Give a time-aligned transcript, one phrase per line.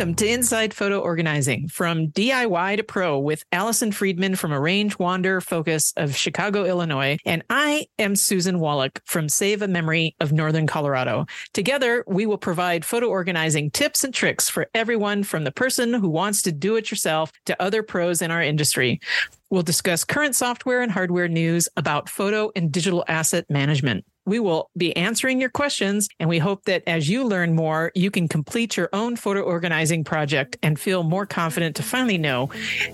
[0.00, 5.42] Welcome to Inside Photo Organizing from DIY to Pro with Allison Friedman from Arrange Wander
[5.42, 7.18] Focus of Chicago, Illinois.
[7.26, 11.26] And I am Susan Wallach from Save a Memory of Northern Colorado.
[11.52, 16.08] Together, we will provide photo organizing tips and tricks for everyone from the person who
[16.08, 19.02] wants to do it yourself to other pros in our industry.
[19.50, 24.06] We'll discuss current software and hardware news about photo and digital asset management.
[24.26, 28.10] We will be answering your questions, and we hope that as you learn more, you
[28.10, 32.46] can complete your own photo organizing project and feel more confident to finally know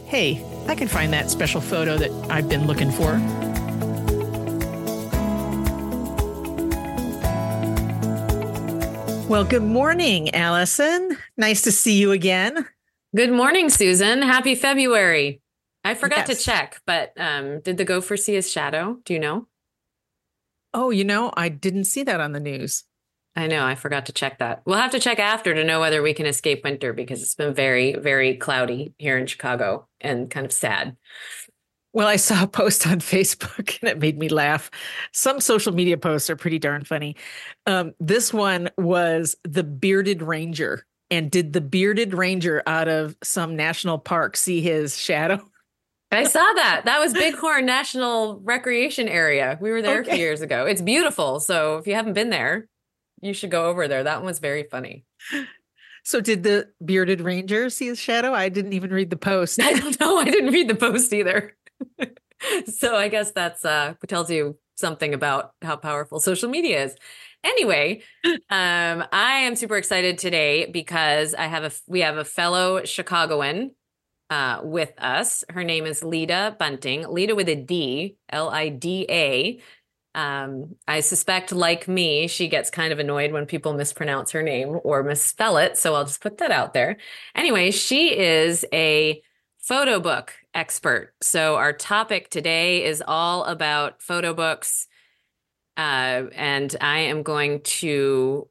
[0.06, 3.20] hey, I can find that special photo that I've been looking for.
[9.28, 11.18] Well, good morning, Allison.
[11.36, 12.64] Nice to see you again.
[13.16, 14.22] Good morning, Susan.
[14.22, 15.40] Happy February.
[15.82, 16.38] I forgot yes.
[16.38, 18.98] to check, but um, did the gopher see his shadow?
[19.04, 19.48] Do you know?
[20.76, 22.84] Oh, you know, I didn't see that on the news.
[23.34, 23.64] I know.
[23.64, 24.60] I forgot to check that.
[24.66, 27.54] We'll have to check after to know whether we can escape winter because it's been
[27.54, 30.98] very, very cloudy here in Chicago and kind of sad.
[31.94, 34.70] Well, I saw a post on Facebook and it made me laugh.
[35.14, 37.16] Some social media posts are pretty darn funny.
[37.64, 40.84] Um, this one was the bearded ranger.
[41.10, 45.42] And did the bearded ranger out of some national park see his shadow?
[46.16, 46.82] I saw that.
[46.86, 49.58] That was Bighorn National Recreation Area.
[49.60, 50.12] We were there okay.
[50.12, 50.64] a few years ago.
[50.64, 51.40] It's beautiful.
[51.40, 52.68] So if you haven't been there,
[53.20, 54.02] you should go over there.
[54.02, 55.04] That one was very funny.
[56.04, 58.32] So did the bearded ranger see his shadow?
[58.32, 59.60] I didn't even read the post.
[59.62, 60.18] I don't know.
[60.18, 61.56] I didn't read the post either.
[62.66, 66.96] so I guess that's uh tells you something about how powerful social media is.
[67.42, 72.84] Anyway, um, I am super excited today because I have a we have a fellow
[72.84, 73.72] Chicagoan
[74.30, 75.44] uh, with us.
[75.48, 79.60] Her name is Lida Bunting, Lida with a D, L I D A.
[80.14, 84.80] Um, I suspect, like me, she gets kind of annoyed when people mispronounce her name
[84.82, 85.76] or misspell it.
[85.76, 86.96] So I'll just put that out there.
[87.34, 89.20] Anyway, she is a
[89.60, 91.12] photo book expert.
[91.20, 94.86] So our topic today is all about photo books.
[95.76, 98.48] Uh, and I am going to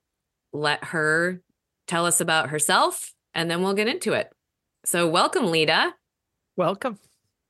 [0.53, 1.41] let her
[1.87, 4.31] tell us about herself and then we'll get into it.
[4.85, 5.93] So, welcome, Lida.
[6.55, 6.99] Welcome.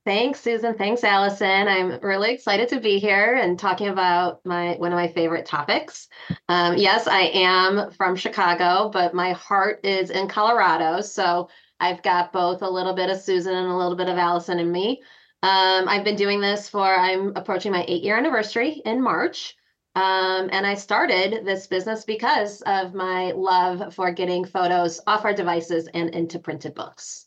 [0.06, 0.74] Thanks, Susan.
[0.74, 1.66] Thanks, Allison.
[1.68, 6.08] I'm really excited to be here and talking about my one of my favorite topics.
[6.48, 11.00] Um, yes, I am from Chicago, but my heart is in Colorado.
[11.00, 11.48] So
[11.80, 14.70] I've got both a little bit of Susan and a little bit of Allison in
[14.70, 15.02] me.
[15.42, 19.56] Um, I've been doing this for I'm approaching my eight year anniversary in March.
[19.96, 25.34] Um, and I started this business because of my love for getting photos off our
[25.34, 27.25] devices and into printed books.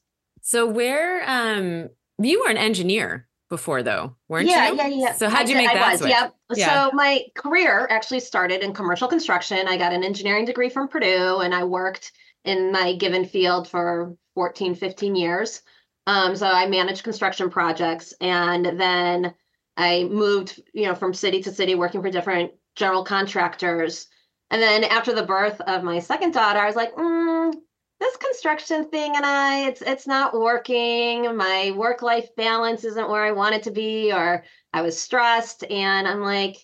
[0.49, 4.77] So where um you were an engineer before though, weren't yeah, you?
[4.77, 5.13] Yeah, yeah, yeah.
[5.13, 6.09] So how'd you make I that was, switch?
[6.09, 6.35] Yep.
[6.55, 6.85] Yeah.
[6.85, 9.67] So my career actually started in commercial construction.
[9.67, 12.13] I got an engineering degree from Purdue and I worked
[12.45, 15.61] in my given field for 14, 15 years.
[16.07, 19.35] Um, so I managed construction projects and then
[19.77, 24.07] I moved, you know, from city to city working for different general contractors.
[24.49, 27.53] And then after the birth of my second daughter, I was like, mm,
[27.99, 31.35] this construction thing and I it's it's not working.
[31.35, 34.43] My work life balance isn't where I want it to be or
[34.73, 36.57] I was stressed and I'm like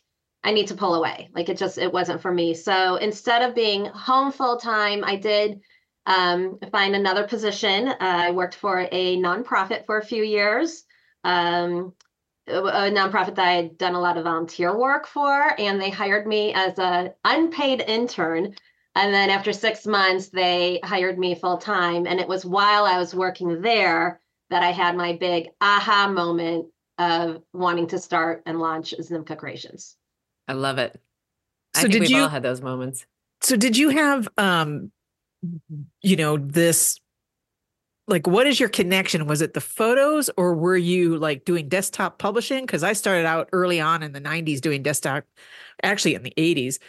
[0.44, 1.29] I need to pull away.
[1.34, 2.53] Like it just it wasn't for me.
[2.53, 5.59] So instead of being home full time, I did
[6.06, 7.88] um, find another position.
[7.88, 10.84] Uh, I worked for a nonprofit for a few years.
[11.23, 11.94] Um,
[12.47, 16.28] a nonprofit that I had done a lot of volunteer work for, and they hired
[16.28, 18.53] me as an unpaid intern
[18.95, 22.07] and then after six months, they hired me full time.
[22.07, 26.67] And it was while I was working there that I had my big aha moment
[26.97, 29.97] of wanting to start and launch Znimka Creations.
[30.47, 31.00] I love it.
[31.75, 33.05] I so think we've you, all had those moments.
[33.41, 34.91] So did you have um
[36.01, 37.00] you know this
[38.07, 42.17] like what is your connection was it the photos or were you like doing desktop
[42.17, 45.23] publishing because i started out early on in the 90s doing desktop
[45.84, 46.79] actually in the 80s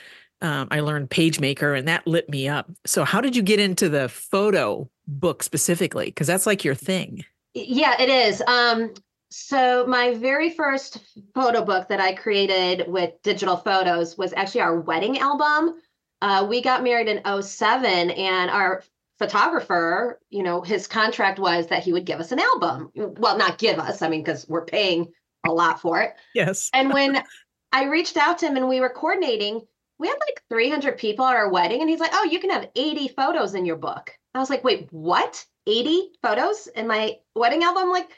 [0.42, 2.70] um, I learned PageMaker and that lit me up.
[2.84, 6.06] So, how did you get into the photo book specifically?
[6.06, 7.24] Because that's like your thing.
[7.54, 8.42] Yeah, it is.
[8.46, 8.92] Um,
[9.30, 10.98] so, my very first
[11.34, 15.80] photo book that I created with digital photos was actually our wedding album.
[16.22, 18.82] Uh, we got married in 07, and our
[19.18, 22.90] photographer, you know, his contract was that he would give us an album.
[22.94, 25.12] Well, not give us, I mean, because we're paying
[25.46, 26.14] a lot for it.
[26.34, 26.70] Yes.
[26.74, 27.22] and when
[27.72, 29.62] I reached out to him and we were coordinating,
[29.98, 32.68] we had like 300 people at our wedding and he's like oh you can have
[32.74, 34.10] 80 photos in your book.
[34.34, 35.44] I was like wait what?
[35.66, 37.90] 80 photos in my wedding album?
[37.90, 38.08] Like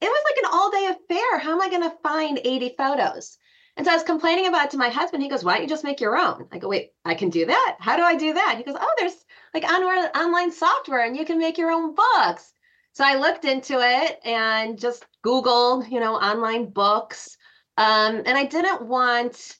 [0.00, 1.38] it was like an all day affair.
[1.38, 3.38] How am i going to find 80 photos?
[3.76, 5.22] And so i was complaining about it to my husband.
[5.22, 6.48] He goes why don't you just make your own?
[6.52, 7.76] I go wait i can do that?
[7.80, 8.54] How do i do that?
[8.58, 9.24] He goes oh there's
[9.54, 12.52] like on online software and you can make your own books.
[12.98, 17.36] So I looked into it and just Googled, you know, online books.
[17.76, 19.56] Um, and I didn't want,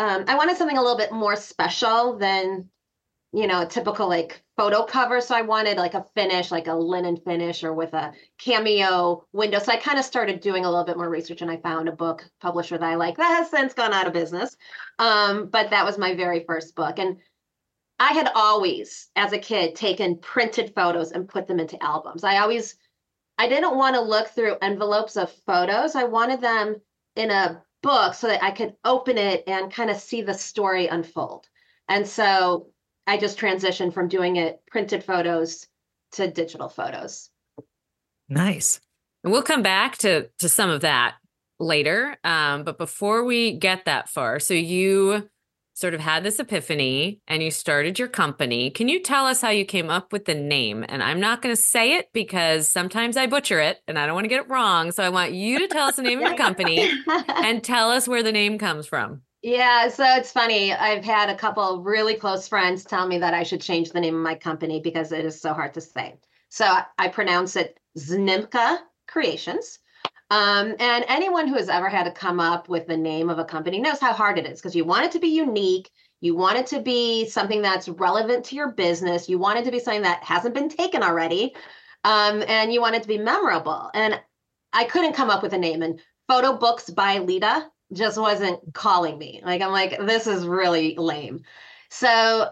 [0.00, 2.70] um, I wanted something a little bit more special than,
[3.34, 5.20] you know, a typical like photo cover.
[5.20, 9.58] So I wanted like a finish, like a linen finish or with a cameo window.
[9.58, 11.92] So I kind of started doing a little bit more research and I found a
[11.92, 14.56] book publisher that I like that has since gone out of business.
[14.98, 16.98] Um, but that was my very first book.
[16.98, 17.18] And
[17.98, 22.24] I had always, as a kid, taken printed photos and put them into albums.
[22.24, 22.76] I always,
[23.36, 25.94] I didn't want to look through envelopes of photos.
[25.94, 26.80] I wanted them
[27.16, 30.86] in a book so that I could open it and kind of see the story
[30.86, 31.48] unfold.
[31.88, 32.68] And so
[33.06, 35.66] I just transitioned from doing it printed photos
[36.12, 37.30] to digital photos.
[38.28, 38.80] Nice.
[39.24, 41.16] And we'll come back to to some of that
[41.58, 42.16] later.
[42.24, 45.28] Um, but before we get that far, so you
[45.80, 48.70] sort of had this epiphany and you started your company.
[48.70, 50.84] Can you tell us how you came up with the name?
[50.88, 54.14] And I'm not going to say it because sometimes I butcher it and I don't
[54.14, 54.92] want to get it wrong.
[54.92, 56.90] So I want you to tell us the name of your company
[57.28, 59.22] and tell us where the name comes from.
[59.42, 60.72] Yeah, so it's funny.
[60.72, 64.14] I've had a couple really close friends tell me that I should change the name
[64.14, 66.18] of my company because it is so hard to say.
[66.50, 66.66] So
[66.98, 68.78] I pronounce it Znimka
[69.08, 69.79] Creations.
[70.30, 73.44] Um, and anyone who has ever had to come up with the name of a
[73.44, 75.90] company knows how hard it is because you want it to be unique.
[76.20, 79.28] You want it to be something that's relevant to your business.
[79.28, 81.54] You want it to be something that hasn't been taken already.
[82.04, 83.90] Um, and you want it to be memorable.
[83.92, 84.20] And
[84.72, 85.82] I couldn't come up with a name.
[85.82, 89.40] And Photo Books by Lida just wasn't calling me.
[89.44, 91.42] Like, I'm like, this is really lame.
[91.90, 92.50] So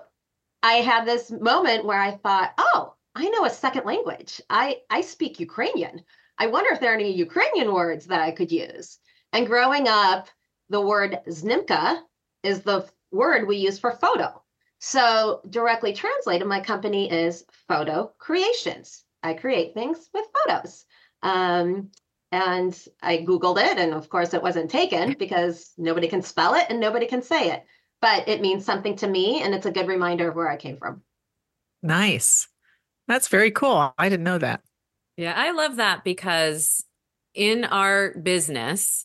[0.63, 4.41] I had this moment where I thought, oh, I know a second language.
[4.51, 6.03] I, I speak Ukrainian.
[6.39, 8.99] I wonder if there are any Ukrainian words that I could use.
[9.33, 10.29] And growing up,
[10.69, 12.01] the word znimka
[12.43, 14.43] is the word we use for photo.
[14.81, 19.05] So, directly translated, my company is Photo Creations.
[19.25, 20.85] I create things with photos.
[21.23, 21.91] Um,
[22.31, 26.67] and I Googled it, and of course, it wasn't taken because nobody can spell it
[26.69, 27.65] and nobody can say it.
[28.01, 30.77] But it means something to me, and it's a good reminder of where I came
[30.77, 31.03] from.
[31.83, 32.47] Nice.
[33.09, 33.93] That's very cool.
[33.99, 34.61] I didn't know that.
[35.19, 36.85] Yeah, I love that because
[37.35, 39.05] in our business,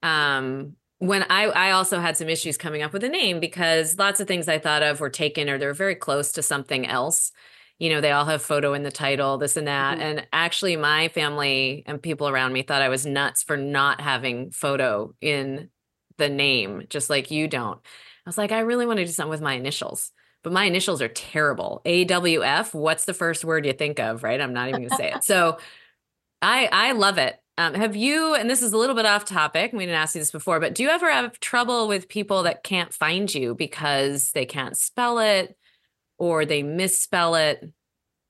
[0.00, 4.20] um, when I I also had some issues coming up with a name because lots
[4.20, 7.32] of things I thought of were taken or they're very close to something else.
[7.80, 9.94] You know, they all have photo in the title, this and that.
[9.94, 10.02] Mm-hmm.
[10.02, 14.52] And actually my family and people around me thought I was nuts for not having
[14.52, 15.70] photo in
[16.16, 17.80] the name, just like you don't.
[18.24, 21.02] I was like, I really want to do something with my initials but my initials
[21.02, 21.82] are terrible.
[21.84, 24.40] AWF, what's the first word you think of, right?
[24.40, 25.24] I'm not even going to say it.
[25.30, 25.58] So
[26.42, 27.38] I I love it.
[27.58, 30.20] Um, have you, and this is a little bit off topic, we didn't ask you
[30.22, 34.30] this before, but do you ever have trouble with people that can't find you because
[34.30, 35.58] they can't spell it
[36.16, 37.70] or they misspell it?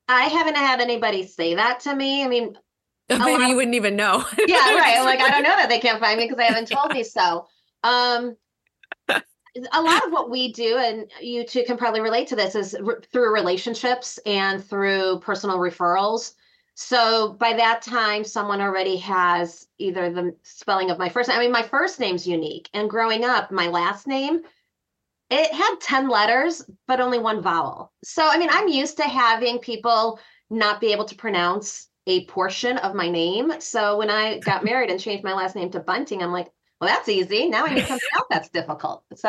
[0.08, 2.24] I haven't had anybody say that to me.
[2.24, 2.58] I mean,
[3.08, 4.24] maybe you wouldn't even know.
[4.48, 4.96] yeah, right.
[4.98, 7.04] I'm like, I don't know that they can't find me because they haven't told me
[7.04, 7.46] so.
[7.84, 8.36] Um,
[9.72, 12.74] a lot of what we do and you two can probably relate to this is
[12.74, 16.34] r- through relationships and through personal referrals.
[16.74, 21.40] So by that time someone already has either the spelling of my first name i
[21.40, 24.40] mean my first name's unique and growing up my last name
[25.30, 27.92] it had 10 letters but only one vowel.
[28.04, 32.78] So i mean i'm used to having people not be able to pronounce a portion
[32.78, 33.52] of my name.
[33.60, 36.88] So when i got married and changed my last name to bunting i'm like well,
[36.88, 37.48] that's easy.
[37.48, 39.04] Now I need something else that's difficult.
[39.14, 39.28] So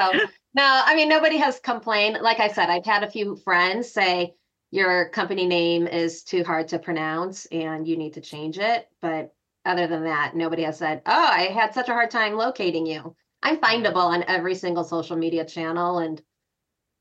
[0.53, 2.19] no, I mean, nobody has complained.
[2.21, 4.35] Like I said, I've had a few friends say
[4.71, 8.87] your company name is too hard to pronounce and you need to change it.
[9.01, 9.33] But
[9.65, 13.15] other than that, nobody has said, oh, I had such a hard time locating you.
[13.43, 15.99] I'm findable on every single social media channel.
[15.99, 16.21] And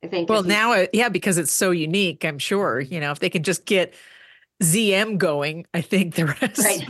[0.03, 3.21] I think, well, now, uh, yeah, because it's so unique, I'm sure, you know, if
[3.21, 3.95] they can just get
[4.63, 6.59] ZM going, I think the rest.
[6.59, 6.89] Right.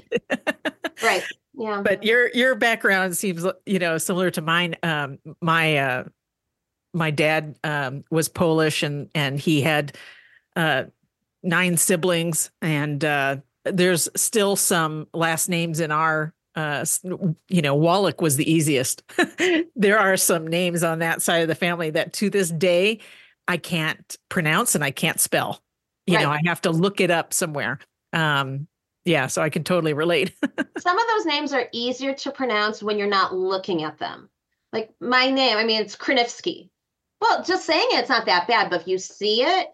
[1.02, 1.24] right.
[1.60, 1.82] Yeah.
[1.82, 4.76] But your your background seems you know similar to mine.
[4.82, 6.04] Um, my uh,
[6.94, 9.94] my dad um, was Polish and and he had
[10.56, 10.84] uh,
[11.42, 16.86] nine siblings and uh, there's still some last names in our uh,
[17.48, 19.02] you know Wallach was the easiest.
[19.76, 23.00] there are some names on that side of the family that to this day
[23.46, 25.60] I can't pronounce and I can't spell.
[26.06, 26.22] You right.
[26.22, 27.80] know, I have to look it up somewhere.
[28.14, 28.66] Um,
[29.04, 30.34] yeah, so I can totally relate.
[30.78, 34.28] Some of those names are easier to pronounce when you're not looking at them.
[34.72, 36.70] Like my name, I mean, it's Krinivsky.
[37.20, 39.68] Well, just saying it's not that bad, but if you see it,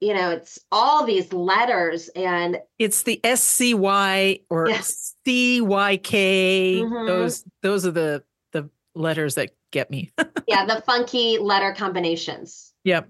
[0.00, 5.96] you know, it's all these letters and it's the S C Y or C Y
[5.98, 6.80] K.
[6.82, 7.06] Mm-hmm.
[7.06, 10.12] Those those are the the letters that get me.
[10.46, 12.72] yeah, the funky letter combinations.
[12.84, 13.08] Yep.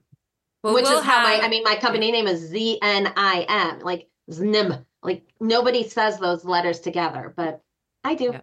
[0.62, 3.44] Well, which we'll is how my I mean my company name is Z N I
[3.48, 4.84] M, like ZNIM.
[5.04, 7.60] Like nobody says those letters together, but
[8.02, 8.30] I do.
[8.32, 8.40] Yeah.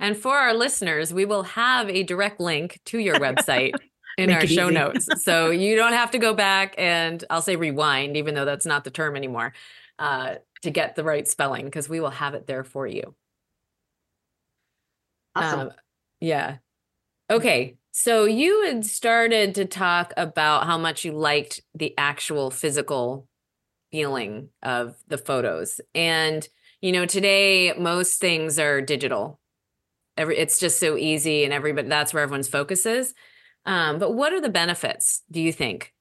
[0.00, 3.72] And for our listeners, we will have a direct link to your website
[4.18, 4.74] in Make our show easy.
[4.74, 5.08] notes.
[5.24, 8.84] So you don't have to go back and I'll say rewind, even though that's not
[8.84, 9.52] the term anymore,
[9.98, 13.14] uh, to get the right spelling, because we will have it there for you.
[15.34, 15.60] Awesome.
[15.60, 15.70] Um,
[16.20, 16.56] yeah.
[17.30, 17.76] Okay.
[17.92, 23.28] So you had started to talk about how much you liked the actual physical
[23.94, 25.80] feeling of the photos.
[25.94, 26.48] And,
[26.80, 29.38] you know, today most things are digital.
[30.16, 33.14] Every it's just so easy and everybody that's where everyone's focus is.
[33.66, 35.92] Um, but what are the benefits, do you think,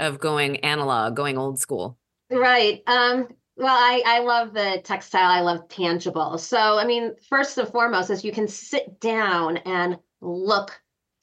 [0.00, 1.96] of going analog, going old school?
[2.28, 2.82] Right.
[2.88, 5.30] Um, well, I, I love the textile.
[5.30, 6.38] I love tangible.
[6.38, 10.76] So, I mean, first and foremost is you can sit down and look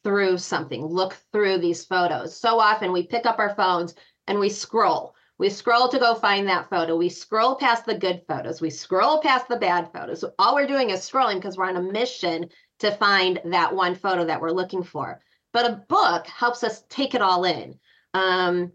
[0.05, 2.39] through something, look through these photos.
[2.39, 3.95] So often we pick up our phones
[4.27, 5.13] and we scroll.
[5.37, 6.95] We scroll to go find that photo.
[6.95, 8.61] We scroll past the good photos.
[8.61, 10.23] We scroll past the bad photos.
[10.39, 12.49] All we're doing is scrolling because we're on a mission
[12.79, 15.21] to find that one photo that we're looking for.
[15.51, 17.79] But a book helps us take it all in.
[18.13, 18.71] Um,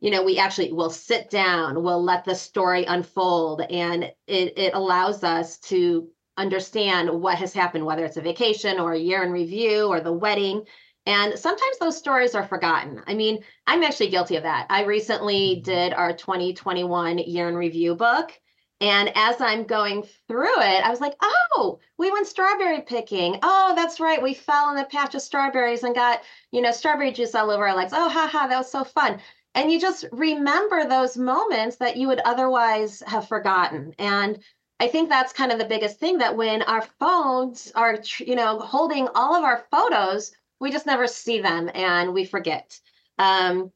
[0.00, 4.74] you know, we actually will sit down, we'll let the story unfold, and it, it
[4.74, 9.32] allows us to understand what has happened, whether it's a vacation or a year in
[9.32, 10.64] review or the wedding.
[11.06, 13.02] And sometimes those stories are forgotten.
[13.06, 14.66] I mean, I'm actually guilty of that.
[14.70, 15.62] I recently mm-hmm.
[15.62, 18.32] did our 2021 year in review book.
[18.80, 23.38] And as I'm going through it, I was like, oh, we went strawberry picking.
[23.42, 24.22] Oh, that's right.
[24.22, 27.68] We fell in a patch of strawberries and got, you know, strawberry juice all over
[27.68, 27.92] our legs.
[27.94, 29.20] Oh, haha, that was so fun
[29.54, 34.38] and you just remember those moments that you would otherwise have forgotten and
[34.80, 38.58] i think that's kind of the biggest thing that when our phones are you know
[38.58, 42.78] holding all of our photos we just never see them and we forget
[43.18, 43.70] um,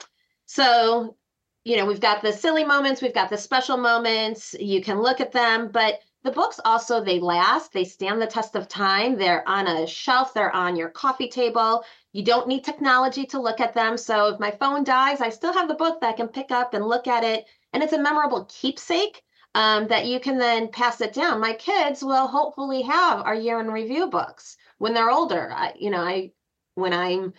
[0.47, 1.17] so
[1.65, 5.21] you know we've got the silly moments we've got the special moments you can look
[5.21, 9.49] at them but the books also they last they stand the test of time they're
[9.49, 13.75] on a shelf they're on your coffee table you don't need technology to look at
[13.75, 13.97] them.
[13.97, 16.75] So if my phone dies, I still have the book that I can pick up
[16.75, 17.47] and look at it.
[17.73, 19.23] And it's a memorable keepsake
[19.55, 21.41] um, that you can then pass it down.
[21.41, 25.53] My kids will hopefully have our year in review books when they're older.
[25.55, 26.33] I, you know, I
[26.79, 27.35] when I'm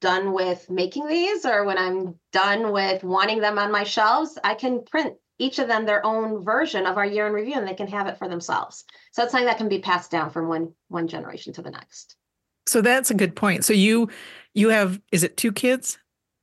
[0.00, 4.54] done with making these or when I'm done with wanting them on my shelves, I
[4.54, 7.74] can print each of them their own version of our year in review and they
[7.74, 8.84] can have it for themselves.
[9.12, 12.16] So it's something that can be passed down from one one generation to the next.
[12.66, 13.64] So that's a good point.
[13.64, 14.08] So you
[14.54, 15.98] you have is it two kids?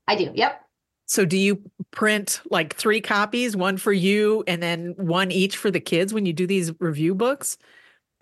[0.08, 0.32] I do.
[0.34, 0.62] Yep.
[1.06, 5.70] So do you print like three copies, one for you and then one each for
[5.70, 7.58] the kids when you do these review books?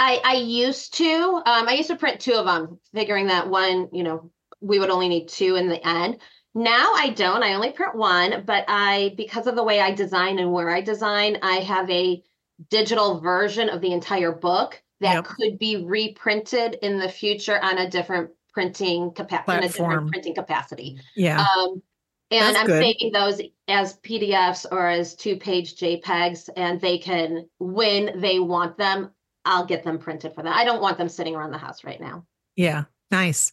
[0.01, 1.41] I, I used to.
[1.46, 4.89] Um, I used to print two of them, figuring that one, you know, we would
[4.89, 6.17] only need two in the end.
[6.55, 7.43] Now I don't.
[7.43, 10.81] I only print one, but I, because of the way I design and where I
[10.81, 12.24] design, I have a
[12.72, 15.25] digital version of the entire book that Yep.
[15.25, 21.00] could be reprinted in the future on a different printing capacity, a different printing capacity.
[21.15, 21.41] Yeah.
[21.41, 21.84] Um,
[22.31, 22.84] and That's I'm good.
[22.84, 28.77] saving those as PDFs or as two page JPEGs, and they can, when they want
[28.77, 29.12] them,
[29.45, 30.53] I'll get them printed for them.
[30.55, 32.25] I don't want them sitting around the house right now.
[32.55, 32.86] yeah.
[33.12, 33.51] Nice.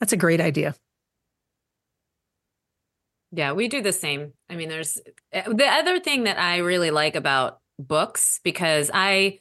[0.00, 0.74] That's a great idea.
[3.32, 4.32] Yeah, we do the same.
[4.48, 4.98] I mean, there's
[5.32, 9.38] eh, the other thing that I really like about books because I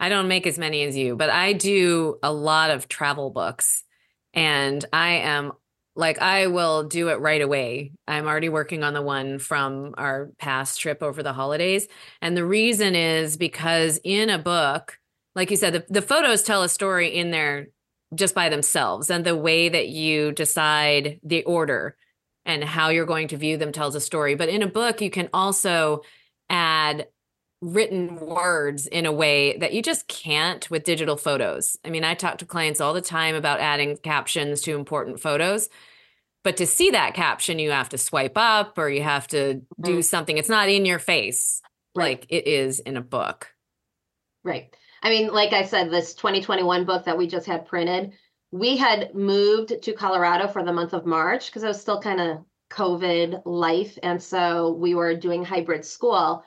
[0.00, 3.84] I don't make as many as you, but I do a lot of travel books
[4.34, 5.52] and I am
[5.94, 7.92] like I will do it right away.
[8.08, 11.86] I'm already working on the one from our past trip over the holidays.
[12.20, 14.98] And the reason is because in a book,
[15.34, 17.68] like you said, the, the photos tell a story in there
[18.14, 19.10] just by themselves.
[19.10, 21.96] And the way that you decide the order
[22.44, 24.34] and how you're going to view them tells a story.
[24.34, 26.02] But in a book, you can also
[26.50, 27.06] add
[27.62, 31.76] written words in a way that you just can't with digital photos.
[31.84, 35.68] I mean, I talk to clients all the time about adding captions to important photos.
[36.44, 39.98] But to see that caption, you have to swipe up or you have to do
[40.00, 40.04] Mhm.
[40.04, 40.36] something.
[40.38, 41.62] It's not in your face
[41.94, 42.18] Right.
[42.20, 43.54] like it is in a book.
[44.42, 44.74] Right.
[45.02, 48.12] I mean, like I said, this 2021 book that we just had printed,
[48.52, 52.20] we had moved to Colorado for the month of March because it was still kind
[52.20, 53.98] of COVID life.
[54.02, 56.44] And so we were doing hybrid school.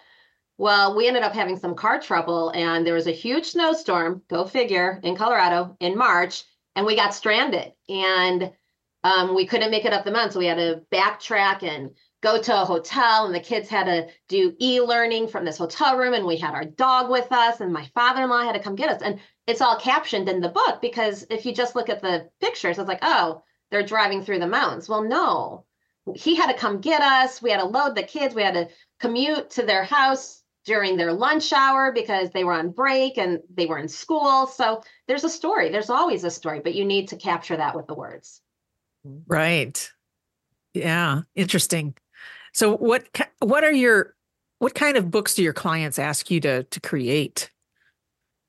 [0.57, 4.45] Well, we ended up having some car trouble and there was a huge snowstorm, go
[4.45, 6.43] figure, in Colorado in March,
[6.75, 7.73] and we got stranded.
[7.89, 8.51] And
[9.03, 10.31] um, we couldn't make it up the mountain.
[10.31, 11.91] So we had to backtrack and
[12.25, 16.13] go to a hotel and the kids had to do e-learning from this hotel room
[16.13, 19.01] and we had our dog with us and my father-in-law had to come get us
[19.01, 22.77] and it's all captioned in the book because if you just look at the pictures
[22.77, 25.65] it's like oh they're driving through the mountains well no
[26.13, 27.41] he had to come get us.
[27.41, 28.35] We had to load the kids.
[28.35, 32.71] We had to commute to their house during their lunch hour because they were on
[32.71, 34.47] break and they were in school.
[34.47, 35.69] So there's a story.
[35.69, 38.41] There's always a story, but you need to capture that with the words.
[39.27, 39.91] Right.
[40.73, 41.95] Yeah, interesting.
[42.55, 43.05] So what
[43.39, 44.15] what are your
[44.59, 47.51] what kind of books do your clients ask you to to create?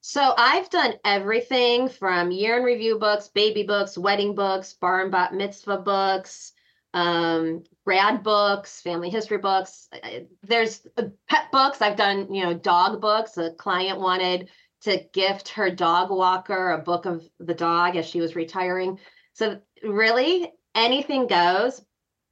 [0.00, 5.10] So I've done everything from year in review books, baby books, wedding books, bar and
[5.10, 6.52] bat mitzvah books,
[6.94, 9.88] um, grad books, family history books.
[10.44, 11.82] There's uh, pet books.
[11.82, 13.36] I've done, you know, dog books.
[13.38, 14.50] A client wanted
[14.82, 19.00] to gift her dog walker a book of the dog as she was retiring.
[19.32, 21.82] So really anything goes,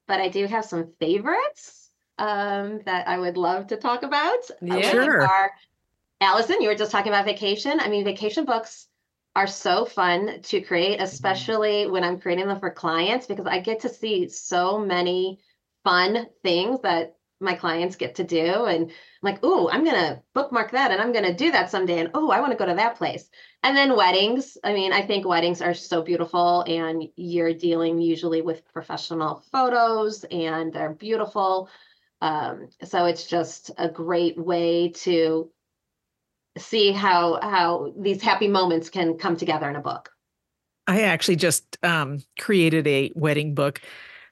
[0.07, 4.39] but I do have some favorites um, that I would love to talk about.
[4.63, 5.23] Yeah, sure.
[5.23, 5.51] Are,
[6.21, 7.81] Allison, you were just talking about vacation.
[7.81, 8.87] I mean, vacation books
[9.37, 11.05] are so fun to create, mm-hmm.
[11.05, 15.41] especially when I'm creating them for clients, because I get to see so many
[15.83, 18.65] fun things that my clients get to do.
[18.65, 21.71] And I'm like, oh, I'm going to bookmark that and I'm going to do that
[21.71, 21.99] someday.
[21.99, 23.29] And oh, I want to go to that place.
[23.63, 24.57] And then weddings.
[24.63, 30.25] I mean, I think weddings are so beautiful and you're dealing usually with professional photos
[30.25, 31.69] and they're beautiful.
[32.21, 35.51] Um, so it's just a great way to
[36.57, 40.11] see how how these happy moments can come together in a book.
[40.87, 43.81] I actually just um, created a wedding book,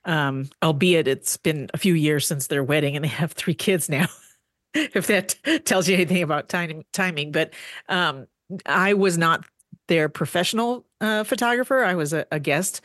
[0.04, 3.88] um, albeit it's been a few years since their wedding, and they have three kids
[3.88, 4.06] now.
[4.74, 7.52] if that tells you anything about time, timing, but
[7.88, 8.26] um,
[8.66, 9.44] I was not
[9.88, 11.84] their professional uh, photographer.
[11.84, 12.80] I was a, a guest,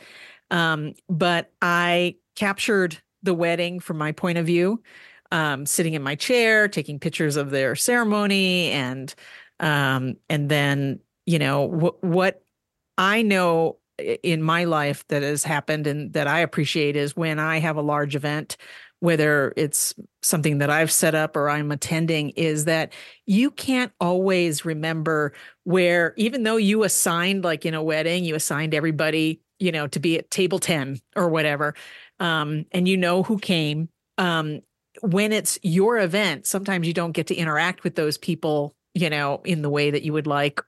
[0.50, 4.82] um, but I captured the wedding from my point of view
[5.30, 9.14] um, sitting in my chair, taking pictures of their ceremony, and
[9.60, 12.42] um, and then you know what what
[12.96, 17.58] I know in my life that has happened and that I appreciate is when I
[17.58, 18.56] have a large event,
[19.00, 22.92] whether it's something that I've set up or I'm attending, is that
[23.26, 25.32] you can't always remember
[25.64, 30.00] where, even though you assigned, like in a wedding, you assigned everybody, you know, to
[30.00, 31.74] be at table 10 or whatever,
[32.20, 33.88] um, and you know who came.
[34.16, 34.60] Um,
[35.02, 39.40] when it's your event, sometimes you don't get to interact with those people, you know,
[39.44, 40.60] in the way that you would like.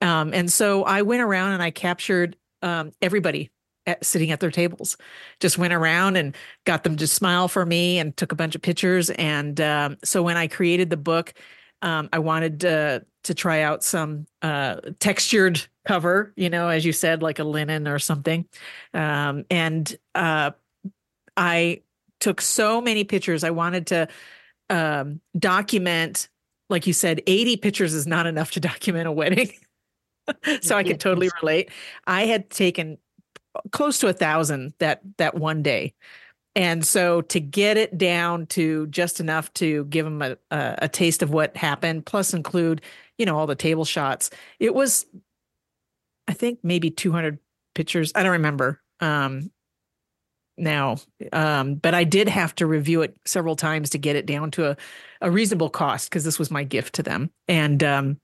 [0.00, 3.50] Um, and so I went around and I captured um, everybody
[3.86, 4.96] at, sitting at their tables.
[5.40, 8.62] Just went around and got them to smile for me and took a bunch of
[8.62, 9.10] pictures.
[9.10, 11.32] And um, so when I created the book,
[11.82, 17.22] um, I wanted to try out some uh, textured cover, you know, as you said,
[17.22, 18.46] like a linen or something.
[18.94, 20.52] Um, and uh,
[21.36, 21.82] I
[22.18, 23.44] took so many pictures.
[23.44, 24.08] I wanted to
[24.70, 26.28] um, document,
[26.70, 29.52] like you said, 80 pictures is not enough to document a wedding.
[30.60, 31.70] so I could totally relate.
[32.06, 32.98] I had taken
[33.70, 35.94] close to a thousand that that one day.
[36.54, 40.88] And so to get it down to just enough to give them a, a, a
[40.88, 42.80] taste of what happened, plus include,
[43.18, 45.04] you know, all the table shots, it was,
[46.26, 47.38] I think maybe 200
[47.74, 48.10] pictures.
[48.14, 48.80] I don't remember.
[49.00, 49.50] Um,
[50.56, 50.96] now.
[51.32, 54.70] Um, but I did have to review it several times to get it down to
[54.70, 54.76] a,
[55.20, 57.30] a reasonable cost because this was my gift to them.
[57.48, 58.20] And um,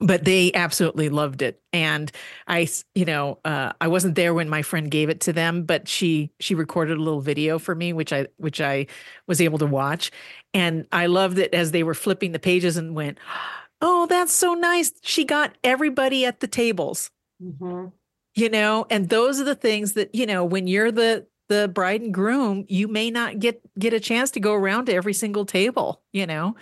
[0.00, 2.10] but they absolutely loved it and
[2.46, 5.88] i you know uh, i wasn't there when my friend gave it to them but
[5.88, 8.86] she she recorded a little video for me which i which i
[9.26, 10.10] was able to watch
[10.52, 13.18] and i loved it as they were flipping the pages and went
[13.80, 17.10] oh that's so nice she got everybody at the tables
[17.42, 17.86] mm-hmm.
[18.34, 22.00] you know and those are the things that you know when you're the the bride
[22.00, 25.44] and groom, you may not get get a chance to go around to every single
[25.44, 26.56] table, you know.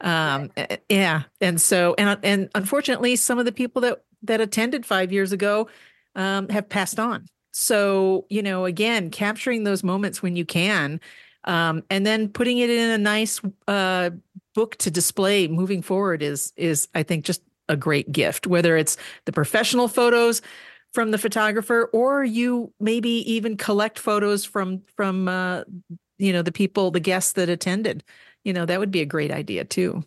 [0.00, 0.50] Um
[0.88, 1.22] yeah.
[1.40, 5.68] And so and and unfortunately some of the people that that attended 5 years ago
[6.14, 7.26] um have passed on.
[7.52, 11.00] So, you know, again, capturing those moments when you can
[11.44, 14.10] um and then putting it in a nice uh
[14.54, 18.96] book to display moving forward is is I think just a great gift whether it's
[19.24, 20.40] the professional photos
[20.92, 25.62] from the photographer or you maybe even collect photos from from uh,
[26.18, 28.02] you know the people the guests that attended
[28.46, 30.02] you know that would be a great idea too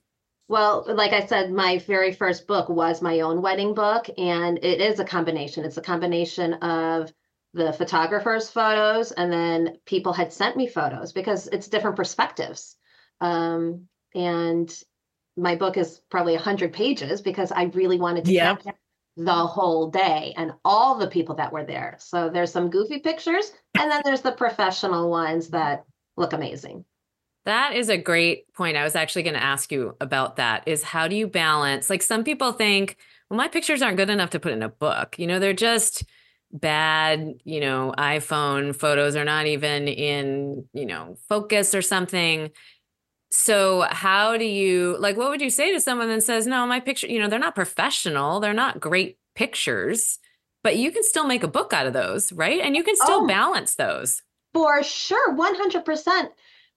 [0.47, 4.79] well like i said my very first book was my own wedding book and it
[4.79, 7.11] is a combination it's a combination of
[7.53, 12.75] the photographer's photos and then people had sent me photos because it's different perspectives
[13.21, 14.73] um, and
[15.35, 18.55] my book is probably 100 pages because i really wanted to yeah.
[18.55, 18.79] capture
[19.17, 21.97] the whole day and all the people that were there.
[21.99, 25.83] So there's some goofy pictures and then there's the professional ones that
[26.15, 26.85] look amazing.
[27.49, 28.77] That is a great point.
[28.77, 32.03] I was actually going to ask you about that is how do you balance like
[32.03, 32.95] some people think
[33.27, 35.17] well my pictures aren't good enough to put in a book.
[35.17, 36.03] You know, they're just
[36.51, 42.51] bad, you know, iPhone photos are not even in, you know, focus or something.
[43.31, 46.79] So, how do you like what would you say to someone that says, "No, my
[46.79, 50.19] picture, you know, they're not professional, they're not great pictures,
[50.61, 52.61] but you can still make a book out of those, right?
[52.61, 54.21] And you can still oh, balance those."
[54.53, 56.29] For sure, 100%.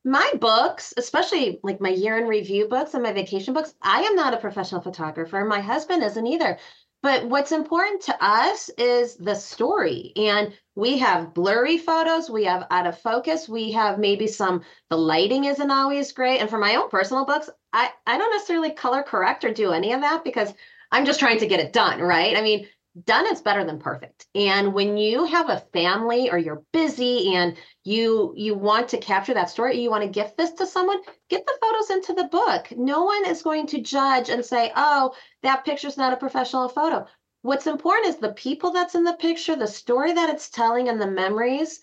[0.04, 4.16] My books, especially like my year in review books and my vacation books, I am
[4.16, 5.44] not a professional photographer.
[5.44, 6.58] My husband isn't either.
[7.02, 10.12] But what's important to us is the story.
[10.14, 14.96] And we have blurry photos, we have out of focus, we have maybe some, the
[14.96, 16.40] lighting isn't always great.
[16.40, 19.92] And for my own personal books, I, I don't necessarily color correct or do any
[19.92, 20.54] of that because
[20.92, 22.36] I'm just trying to get it done, right?
[22.36, 22.68] I mean,
[23.05, 27.57] done is better than perfect and when you have a family or you're busy and
[27.85, 31.00] you you want to capture that story you want to gift this to someone
[31.31, 35.14] get the photos into the book no one is going to judge and say oh
[35.42, 37.07] that picture's not a professional photo
[37.40, 41.00] what's important is the people that's in the picture the story that it's telling and
[41.00, 41.81] the memories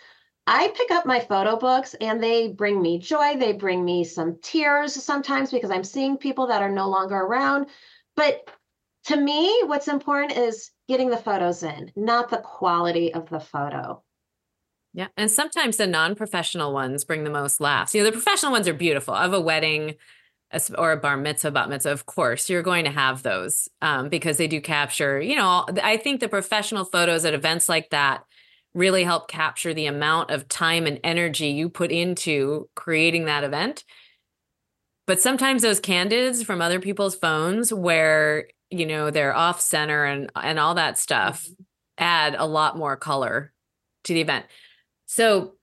[0.52, 3.36] I pick up my photo books and they bring me joy.
[3.38, 7.68] They bring me some tears sometimes because I'm seeing people that are no longer around.
[8.16, 8.50] But
[9.06, 14.04] to me, what's important is getting the photos in, not the quality of the photo.
[14.94, 15.08] Yeah.
[15.18, 17.94] And sometimes the non professional ones bring the most laughs.
[17.94, 19.14] You know, the professional ones are beautiful.
[19.14, 19.96] Of a wedding
[20.78, 24.38] or a bar mitzvah, bat mitzvah, of course, you're going to have those um, because
[24.38, 28.24] they do capture, you know, I think the professional photos at events like that
[28.74, 33.84] really help capture the amount of time and energy you put into creating that event.
[35.06, 40.32] But sometimes those candids from other people's phones where you know they're off center and
[40.36, 41.64] and all that stuff mm-hmm.
[41.98, 43.52] add a lot more color
[44.04, 44.46] to the event
[45.06, 45.54] so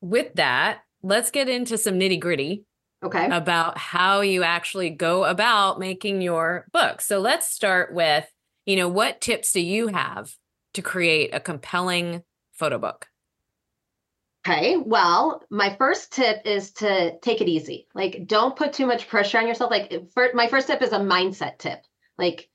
[0.00, 2.64] with that let's get into some nitty gritty
[3.02, 8.30] okay about how you actually go about making your book so let's start with
[8.66, 10.34] you know what tips do you have
[10.74, 13.08] to create a compelling photo book
[14.44, 17.86] Okay, well, my first tip is to take it easy.
[17.94, 19.70] Like, don't put too much pressure on yourself.
[19.70, 21.84] Like, for, my first tip is a mindset tip.
[22.22, 22.48] Like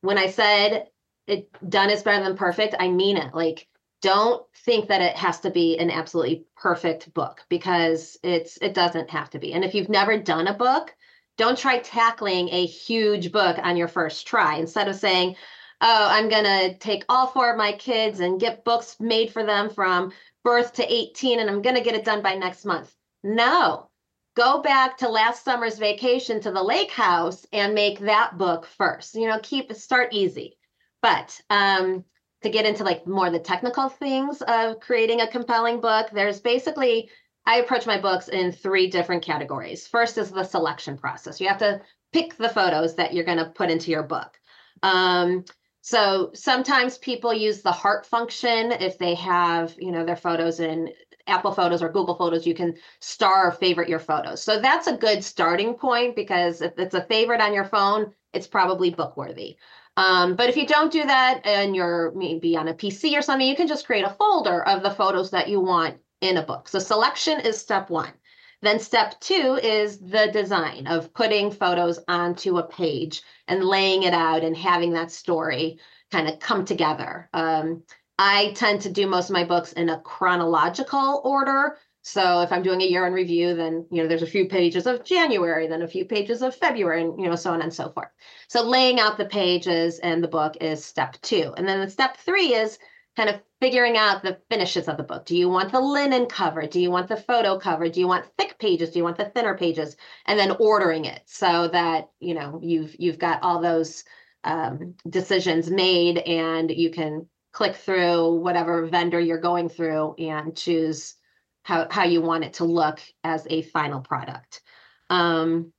[0.00, 0.86] when I said
[1.26, 3.34] it done is better than perfect, I mean it.
[3.34, 3.66] Like
[4.00, 9.10] don't think that it has to be an absolutely perfect book because it's it doesn't
[9.10, 9.52] have to be.
[9.52, 10.94] And if you've never done a book,
[11.36, 14.56] don't try tackling a huge book on your first try.
[14.56, 15.34] Instead of saying,
[15.80, 19.44] "Oh, I'm going to take all four of my kids and get books made for
[19.44, 20.12] them from
[20.44, 23.90] birth to 18 and I'm going to get it done by next month." No
[24.38, 29.16] go back to last summer's vacation to the lake house and make that book first.
[29.16, 30.56] You know, keep it start easy.
[31.02, 32.04] But um,
[32.42, 36.40] to get into like more of the technical things of creating a compelling book, there's
[36.40, 37.10] basically
[37.46, 39.88] I approach my books in three different categories.
[39.88, 41.40] First is the selection process.
[41.40, 41.80] You have to
[42.12, 44.38] pick the photos that you're going to put into your book.
[44.84, 45.44] Um,
[45.80, 50.90] so sometimes people use the heart function if they have, you know, their photos in
[51.28, 54.42] Apple Photos or Google Photos, you can star or favorite your photos.
[54.42, 58.46] So that's a good starting point because if it's a favorite on your phone, it's
[58.46, 59.56] probably book worthy.
[59.96, 63.48] Um, but if you don't do that and you're maybe on a PC or something,
[63.48, 66.68] you can just create a folder of the photos that you want in a book.
[66.68, 68.12] So selection is step one.
[68.60, 74.14] Then step two is the design of putting photos onto a page and laying it
[74.14, 75.78] out and having that story
[76.10, 77.28] kind of come together.
[77.32, 77.84] Um,
[78.18, 81.78] I tend to do most of my books in a chronological order.
[82.02, 84.86] So if I'm doing a year in review, then you know there's a few pages
[84.86, 87.90] of January, then a few pages of February, and you know so on and so
[87.90, 88.08] forth.
[88.48, 92.16] So laying out the pages and the book is step two, and then the step
[92.16, 92.78] three is
[93.16, 95.26] kind of figuring out the finishes of the book.
[95.26, 96.66] Do you want the linen cover?
[96.66, 97.88] Do you want the photo cover?
[97.88, 98.90] Do you want thick pages?
[98.90, 99.96] Do you want the thinner pages?
[100.26, 104.04] And then ordering it so that you know you've you've got all those
[104.44, 111.14] um, decisions made, and you can click through whatever vendor you're going through and choose
[111.62, 114.62] how, how you want it to look as a final product.
[115.10, 115.72] Um,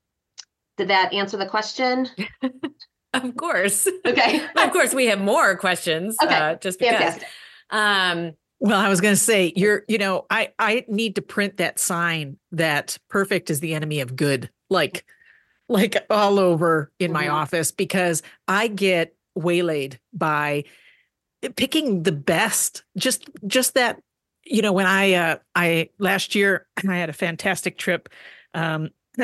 [0.78, 2.08] did that answer the question?
[3.14, 3.88] of course.
[4.06, 4.46] Okay.
[4.56, 6.16] of course, we have more questions.
[6.22, 6.36] Okay.
[6.36, 7.20] Uh, just because.
[7.70, 11.58] Um, well, I was going to say you're, you know, I I need to print
[11.58, 15.06] that sign that perfect is the enemy of good, like,
[15.70, 17.14] like all over in mm-hmm.
[17.14, 20.66] my office because I get waylaid by
[21.56, 24.00] picking the best just just that
[24.46, 28.10] you know when i uh i last year i had a fantastic trip
[28.54, 28.90] um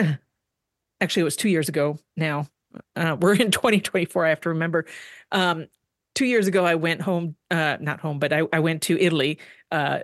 [1.01, 2.47] actually it was two years ago now.
[2.95, 4.85] Uh we're in 2024 i have to remember.
[5.31, 5.67] Um
[6.13, 9.39] two years ago i went home uh not home but i, I went to italy.
[9.71, 9.99] Uh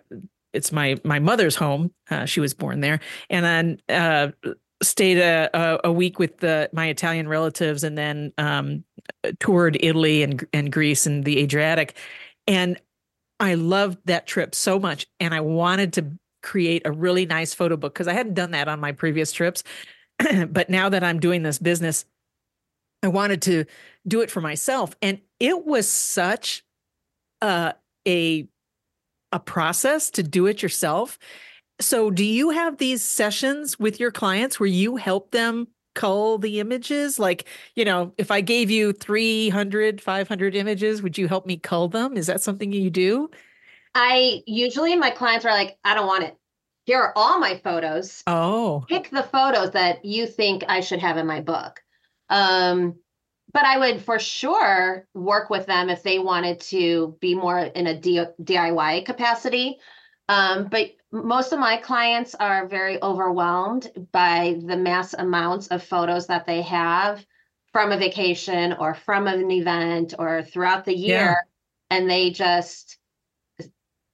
[0.53, 1.93] it's my my mother's home.
[2.09, 2.99] Uh, she was born there.
[3.29, 4.31] And then uh
[4.81, 8.83] stayed a, a, a week with the, my Italian relatives and then um,
[9.39, 11.95] toured Italy and, and Greece and the Adriatic.
[12.47, 12.79] And
[13.39, 15.07] I loved that trip so much.
[15.19, 16.11] And I wanted to
[16.43, 19.63] create a really nice photo book because I hadn't done that on my previous trips.
[20.47, 22.05] but now that I'm doing this business,
[23.03, 23.65] I wanted to
[24.07, 24.95] do it for myself.
[25.01, 26.63] And it was such
[27.43, 28.47] a
[29.31, 31.17] a process to do it yourself.
[31.81, 36.59] So do you have these sessions with your clients where you help them cull the
[36.59, 37.19] images?
[37.19, 41.89] Like, you know, if I gave you 300, 500 images, would you help me cull
[41.89, 42.15] them?
[42.15, 43.29] Is that something you do?
[43.93, 46.37] I usually my clients are like, I don't want it.
[46.85, 48.23] Here are all my photos.
[48.25, 48.85] Oh.
[48.87, 51.81] Pick the photos that you think I should have in my book.
[52.29, 52.95] Um,
[53.53, 57.87] but I would for sure work with them if they wanted to be more in
[57.87, 59.77] a D- DIY capacity.
[60.29, 66.27] Um, but most of my clients are very overwhelmed by the mass amounts of photos
[66.27, 67.25] that they have
[67.73, 71.17] from a vacation or from an event or throughout the year.
[71.17, 71.35] Yeah.
[71.89, 72.97] And they just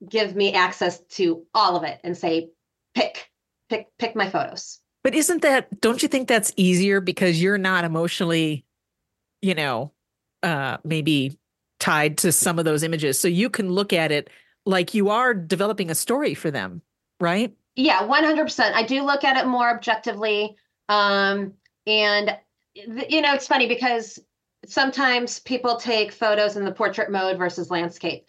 [0.07, 2.49] give me access to all of it and say,
[2.95, 3.29] pick,
[3.69, 4.79] pick, pick my photos.
[5.03, 8.65] But isn't that, don't you think that's easier because you're not emotionally,
[9.41, 9.93] you know,
[10.43, 11.37] uh, maybe
[11.79, 13.19] tied to some of those images.
[13.19, 14.29] So you can look at it
[14.65, 16.81] like you are developing a story for them,
[17.19, 17.53] right?
[17.75, 18.73] Yeah, 100%.
[18.73, 20.55] I do look at it more objectively.
[20.89, 21.53] Um,
[21.85, 22.37] and,
[22.73, 24.19] you know, it's funny because
[24.65, 28.25] sometimes people take photos in the portrait mode versus landscape.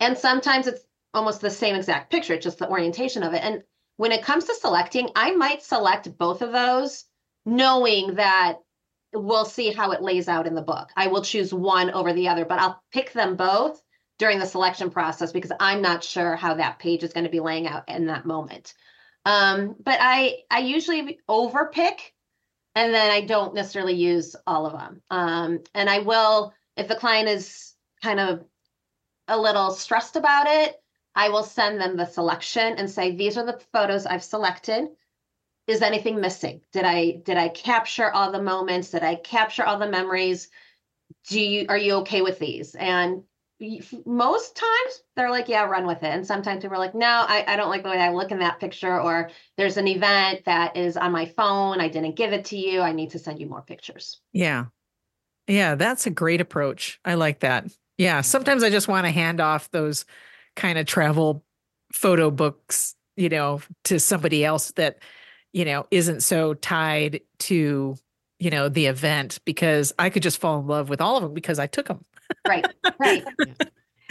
[0.00, 3.42] And sometimes it's almost the same exact picture, just the orientation of it.
[3.42, 3.62] And
[3.96, 7.04] when it comes to selecting, I might select both of those
[7.46, 8.58] knowing that
[9.12, 10.90] we'll see how it lays out in the book.
[10.96, 13.82] I will choose one over the other, but I'll pick them both
[14.20, 17.40] during the selection process because I'm not sure how that page is going to be
[17.40, 18.74] laying out in that moment.
[19.24, 22.00] Um, but I I usually overpick
[22.74, 25.02] and then I don't necessarily use all of them.
[25.10, 28.44] Um, and I will if the client is kind of
[29.26, 30.76] a little stressed about it,
[31.14, 34.88] I will send them the selection and say these are the photos I've selected.
[35.66, 36.60] Is anything missing?
[36.72, 38.90] Did I did I capture all the moments?
[38.90, 40.50] Did I capture all the memories?
[41.28, 42.74] Do you are you okay with these?
[42.74, 43.22] And
[44.06, 46.14] most times they're like, yeah, run with it.
[46.14, 48.38] And sometimes people are like, no, I, I don't like the way I look in
[48.38, 49.00] that picture.
[49.00, 51.80] Or there's an event that is on my phone.
[51.80, 52.80] I didn't give it to you.
[52.80, 54.20] I need to send you more pictures.
[54.32, 54.66] Yeah.
[55.46, 55.74] Yeah.
[55.74, 56.98] That's a great approach.
[57.04, 57.66] I like that.
[57.98, 58.22] Yeah.
[58.22, 60.06] Sometimes I just want to hand off those
[60.56, 61.44] kind of travel
[61.92, 65.00] photo books, you know, to somebody else that,
[65.52, 67.96] you know, isn't so tied to,
[68.38, 71.34] you know, the event because I could just fall in love with all of them
[71.34, 72.04] because I took them
[72.46, 72.66] right
[72.98, 73.54] right yeah.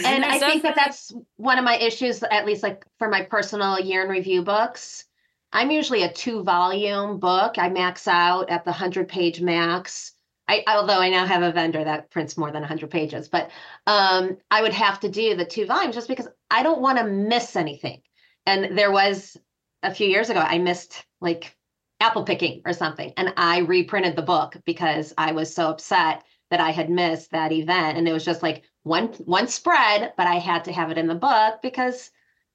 [0.06, 3.80] and i think that that's one of my issues at least like for my personal
[3.80, 5.06] year in review books
[5.54, 10.14] i'm usually a two volume book i max out at the 100 page max
[10.50, 13.52] I, although I now have a vendor that prints more than 100 pages, but
[13.86, 17.04] um, I would have to do the two volumes just because I don't want to
[17.04, 18.02] miss anything.
[18.48, 19.38] And there was
[19.84, 21.56] a few years ago, I missed like
[22.00, 26.60] apple picking or something, and I reprinted the book because I was so upset that
[26.60, 27.98] I had missed that event.
[27.98, 31.08] And it was just like one one spread, but I had to have it in
[31.08, 32.12] the book because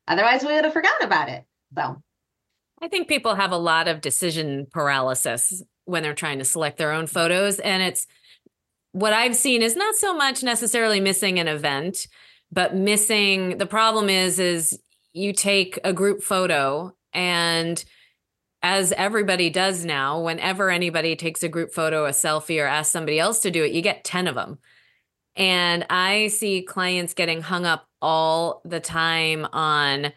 [0.08, 1.44] otherwise we would have forgotten about it.
[1.76, 2.02] So
[2.82, 6.92] I think people have a lot of decision paralysis when they're trying to select their
[6.92, 7.58] own photos.
[7.60, 8.06] And it's
[8.92, 12.06] what I've seen is not so much necessarily missing an event,
[12.50, 14.78] but missing the problem is is
[15.12, 17.84] you take a group photo and
[18.64, 23.20] as everybody does now, whenever anybody takes a group photo, a selfie, or asks somebody
[23.20, 24.58] else to do it, you get 10 of them.
[25.36, 30.14] And I see clients getting hung up all the time on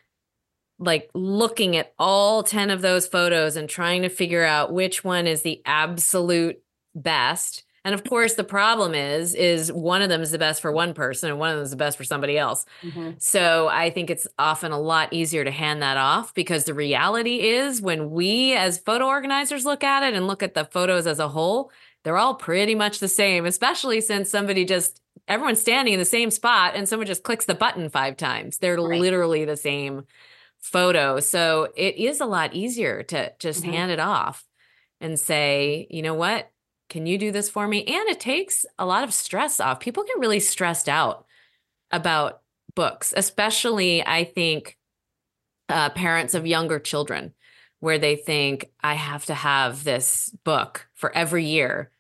[0.80, 5.28] like looking at all 10 of those photos and trying to figure out which one
[5.28, 6.58] is the absolute
[6.96, 10.74] best and of course, the problem is, is one of them is the best for
[10.74, 12.66] one person and one of them is the best for somebody else.
[12.84, 13.12] Mm-hmm.
[13.20, 17.40] So I think it's often a lot easier to hand that off because the reality
[17.40, 21.20] is when we as photo organizers look at it and look at the photos as
[21.20, 21.72] a whole,
[22.04, 26.30] they're all pretty much the same, especially since somebody just everyone's standing in the same
[26.30, 28.58] spot and someone just clicks the button five times.
[28.58, 29.00] They're right.
[29.00, 30.04] literally the same
[30.60, 31.22] photo.
[31.22, 33.72] So it is a lot easier to just mm-hmm.
[33.72, 34.44] hand it off
[35.00, 36.52] and say, you know what?
[36.90, 37.84] Can you do this for me?
[37.84, 39.80] And it takes a lot of stress off.
[39.80, 41.26] People get really stressed out
[41.92, 42.42] about
[42.76, 44.78] books, especially, I think,
[45.70, 47.34] uh, parents of younger children,
[47.80, 51.92] where they think, I have to have this book for every year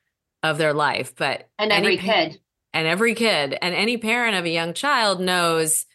[0.43, 1.13] of their life.
[1.15, 2.39] But and every kid.
[2.73, 3.57] And every kid.
[3.61, 5.85] And any parent of a young child knows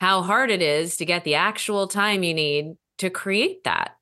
[0.00, 3.96] how hard it is to get the actual time you need to create that.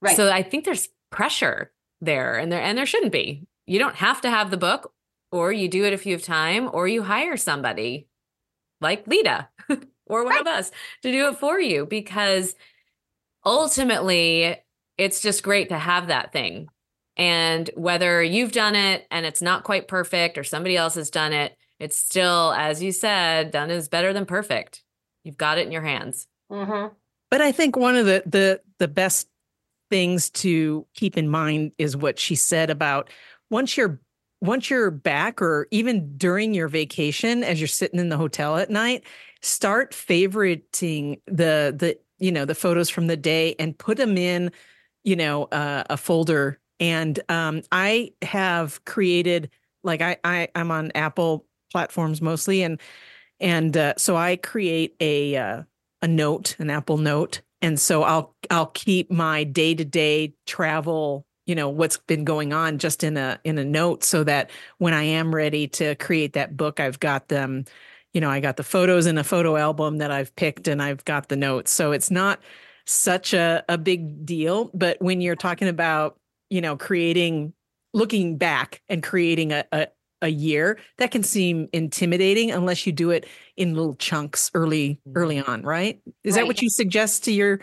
[0.00, 0.16] Right.
[0.16, 4.20] So I think there's pressure there and there and there shouldn't be you don't have
[4.22, 4.92] to have the book,
[5.30, 8.08] or you do it if you have time, or you hire somebody
[8.80, 9.48] like Lida
[10.06, 12.56] or one of us to do it for you because
[13.46, 14.56] ultimately
[14.98, 16.66] it's just great to have that thing.
[17.16, 21.32] And whether you've done it and it's not quite perfect or somebody else has done
[21.32, 24.82] it, it's still, as you said, done is better than perfect.
[25.22, 26.26] You've got it in your hands.
[26.50, 26.92] Mm-hmm.
[27.30, 29.28] But I think one of the the the best
[29.90, 33.10] things to keep in mind is what she said about
[33.50, 34.00] once you're
[34.40, 38.70] once you're back or even during your vacation as you're sitting in the hotel at
[38.70, 39.04] night
[39.42, 44.50] start favoriting the the you know the photos from the day and put them in
[45.04, 46.58] you know uh, a folder.
[46.78, 49.50] And um, i have created
[49.82, 52.80] like I, I i'm on apple platforms mostly and
[53.38, 55.62] and uh, so i create a uh,
[56.00, 61.68] a note an apple note and so i'll i'll keep my day-to-day travel you know
[61.68, 65.34] what's been going on just in a in a note so that when i am
[65.34, 67.64] ready to create that book i've got them
[68.12, 71.04] you know i got the photos in a photo album that i've picked and i've
[71.04, 71.72] got the notes.
[71.72, 72.40] So it's not
[72.86, 76.18] such a, a big deal but when you're talking about
[76.48, 77.52] you know creating
[77.92, 79.88] looking back and creating a, a,
[80.22, 85.12] a year that can seem intimidating unless you do it in little chunks early mm-hmm.
[85.16, 86.42] early on right is Right.
[86.42, 87.60] that what you suggest to your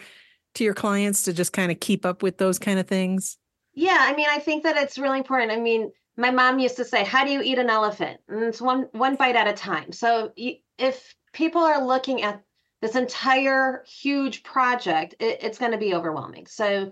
[0.55, 3.37] to your clients to just kind of keep up with those kind of things
[3.73, 5.51] Yeah, I mean, I think that it's really important.
[5.51, 8.59] I mean, my mom used to say, "How do you eat an elephant?" And it's
[8.59, 9.91] one one bite at a time.
[9.91, 12.41] So if people are looking at
[12.81, 16.47] this entire huge project, it, it's going to be overwhelming.
[16.47, 16.91] So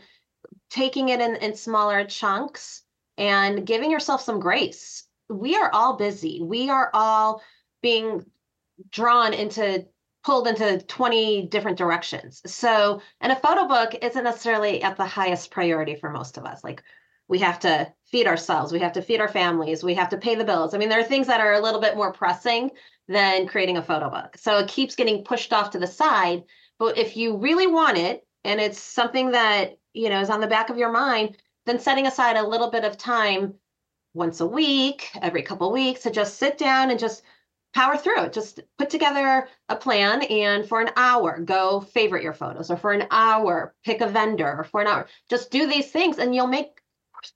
[0.70, 2.84] taking it in in smaller chunks
[3.18, 5.05] and giving yourself some grace.
[5.30, 6.42] We are all busy.
[6.42, 7.42] We are all
[7.82, 8.26] being
[8.92, 9.86] drawn into
[10.26, 12.42] pulled into 20 different directions.
[12.48, 16.64] So, and a photo book isn't necessarily at the highest priority for most of us.
[16.64, 16.82] Like
[17.28, 20.34] we have to feed ourselves, we have to feed our families, we have to pay
[20.34, 20.74] the bills.
[20.74, 22.72] I mean, there are things that are a little bit more pressing
[23.08, 24.36] than creating a photo book.
[24.36, 26.44] So it keeps getting pushed off to the side.
[26.80, 30.48] But if you really want it and it's something that, you know, is on the
[30.48, 33.54] back of your mind, then setting aside a little bit of time
[34.16, 37.22] once a week, every couple weeks to just sit down and just
[37.74, 38.34] power through it.
[38.34, 42.94] Just put together a plan and for an hour, go favorite your photos, or for
[42.94, 46.48] an hour, pick a vendor, or for an hour, just do these things and you'll
[46.48, 46.82] make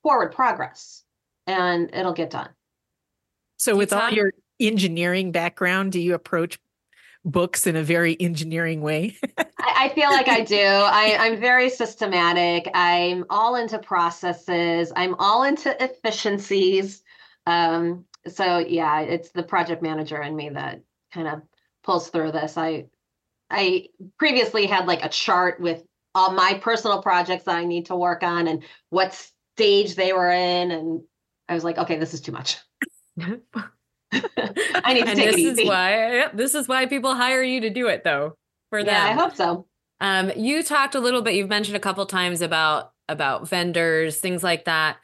[0.02, 1.04] forward progress
[1.46, 2.50] and it'll get done.
[3.58, 6.58] So, with all your engineering background, do you approach
[7.26, 9.18] books in a very engineering way?
[9.38, 10.62] I, I feel like I do.
[10.62, 12.70] I, I'm very systematic.
[12.74, 14.92] I'm all into processes.
[14.96, 17.04] I'm all into efficiencies.
[17.46, 20.82] Um, so yeah, it's the project manager in me that
[21.14, 21.42] kind of
[21.84, 22.58] pulls through this.
[22.58, 22.86] I
[23.50, 27.96] I previously had like a chart with all my personal projects that I need to
[27.96, 29.14] work on and what
[29.56, 31.02] stage they were in, and
[31.48, 32.58] I was like, okay, this is too much.
[34.14, 35.68] I need to and take this it is easy.
[35.68, 38.38] why this is why people hire you to do it though
[38.70, 39.66] for that, Yeah, I hope so.
[40.02, 41.36] Um, you talked a little bit.
[41.36, 44.98] You've mentioned a couple times about about vendors, things like that.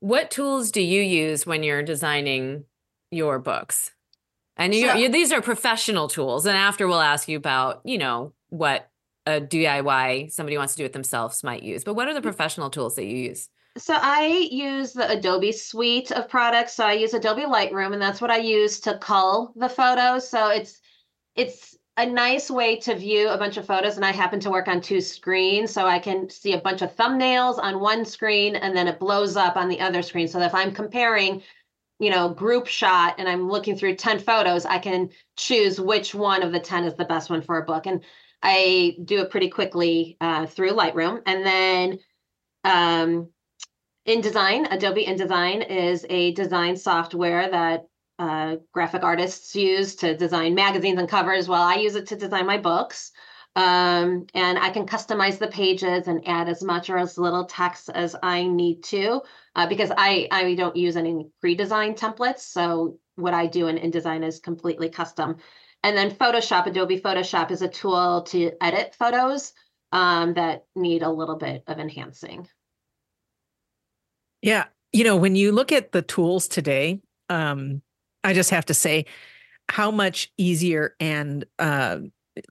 [0.00, 2.64] What tools do you use when you're designing
[3.10, 3.92] your books?
[4.56, 6.44] And you, So- you, these are professional tools.
[6.46, 8.90] And after we'll ask you about, you know, what
[9.26, 11.84] a DIY somebody wants to do it themselves might use.
[11.84, 13.48] But what are the professional tools that you use?
[13.78, 16.74] So I use the Adobe suite of products.
[16.74, 20.28] So I use Adobe Lightroom, and that's what I use to cull the photos.
[20.28, 20.80] So it's
[21.34, 23.96] it's a nice way to view a bunch of photos.
[23.96, 26.96] And I happen to work on two screens, so I can see a bunch of
[26.96, 30.28] thumbnails on one screen, and then it blows up on the other screen.
[30.28, 31.42] So if I'm comparing,
[31.98, 36.42] you know, group shot, and I'm looking through ten photos, I can choose which one
[36.42, 37.86] of the ten is the best one for a book.
[37.86, 38.02] And
[38.42, 41.98] I do it pretty quickly uh, through Lightroom, and then.
[42.64, 43.28] Um,
[44.06, 47.86] InDesign, Adobe InDesign is a design software that
[48.20, 51.48] uh, graphic artists use to design magazines and covers.
[51.48, 53.10] Well, I use it to design my books.
[53.56, 57.88] Um, and I can customize the pages and add as much or as little text
[57.88, 59.22] as I need to
[59.54, 62.40] uh, because I, I don't use any pre-designed templates.
[62.40, 65.38] So what I do in InDesign is completely custom.
[65.82, 69.52] And then Photoshop, Adobe Photoshop is a tool to edit photos
[69.90, 72.46] um, that need a little bit of enhancing.
[74.42, 74.64] Yeah.
[74.92, 77.82] You know, when you look at the tools today, um,
[78.24, 79.06] I just have to say
[79.68, 81.98] how much easier and uh,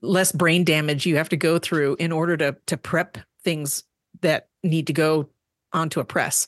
[0.01, 3.83] less brain damage you have to go through in order to to prep things
[4.21, 5.29] that need to go
[5.73, 6.47] onto a press.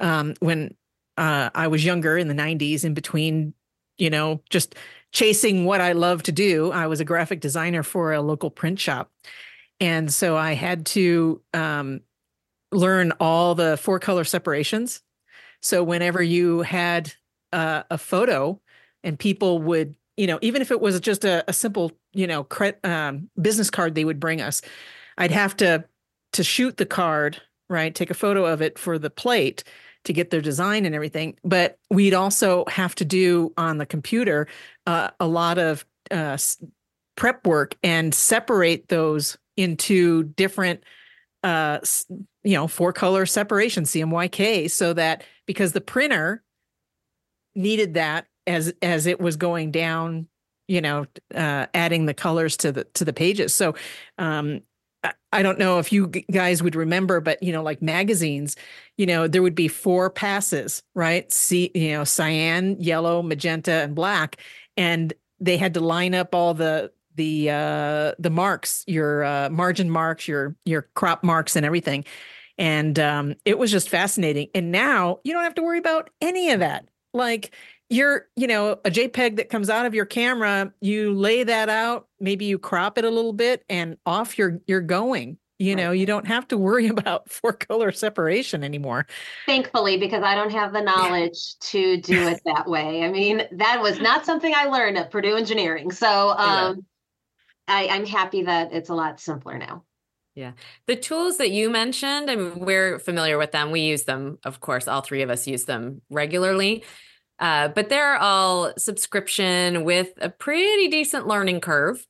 [0.00, 0.74] Um, when
[1.16, 3.54] uh, I was younger in the 90s, in between,
[3.96, 4.74] you know, just
[5.12, 8.78] chasing what I love to do, I was a graphic designer for a local print
[8.78, 9.10] shop.
[9.80, 12.00] And so I had to um,
[12.72, 15.02] learn all the four color separations.
[15.60, 17.12] So whenever you had
[17.52, 18.60] uh, a photo
[19.02, 22.44] and people would you know, even if it was just a, a simple, you know,
[22.44, 24.62] cre- um, business card they would bring us,
[25.18, 25.84] I'd have to
[26.32, 27.94] to shoot the card, right?
[27.94, 29.64] Take a photo of it for the plate
[30.04, 31.36] to get their design and everything.
[31.44, 34.46] But we'd also have to do on the computer
[34.86, 36.38] uh, a lot of uh,
[37.16, 40.84] prep work and separate those into different
[41.42, 41.78] uh
[42.44, 46.42] you know four color separation cmyk so that because the printer
[47.54, 50.26] needed that as as it was going down
[50.68, 53.74] you know uh adding the colors to the to the pages so
[54.18, 54.60] um
[55.32, 58.56] I don't know if you guys would remember, but you know, like magazines,
[58.96, 61.30] you know, there would be four passes, right?
[61.32, 64.40] See, you know, cyan, yellow, magenta, and black,
[64.76, 69.90] and they had to line up all the the uh the marks, your uh margin
[69.90, 72.04] marks, your your crop marks, and everything.
[72.58, 74.48] And um, it was just fascinating.
[74.54, 76.88] And now you don't have to worry about any of that.
[77.12, 77.54] Like
[77.90, 82.08] you're, you know, a JPEG that comes out of your camera, you lay that out,
[82.18, 85.38] maybe you crop it a little bit and off you're you're going.
[85.58, 89.06] You know, you don't have to worry about four color separation anymore.
[89.46, 93.02] Thankfully, because I don't have the knowledge to do it that way.
[93.02, 95.90] I mean, that was not something I learned at Purdue Engineering.
[95.90, 96.84] So um.
[97.68, 99.84] I, I'm happy that it's a lot simpler now.
[100.34, 100.52] Yeah.
[100.86, 103.70] The tools that you mentioned, I mean, we're familiar with them.
[103.70, 106.84] We use them, of course, all three of us use them regularly.
[107.38, 112.06] Uh, but they're all subscription with a pretty decent learning curve.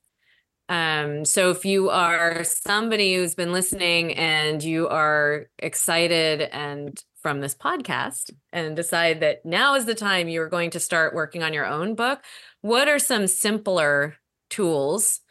[0.69, 7.39] Um, so if you are somebody who's been listening and you are excited and from
[7.39, 11.53] this podcast and decide that now is the time you're going to start working on
[11.53, 12.21] your own book,
[12.61, 14.15] what are some simpler
[14.49, 15.21] tools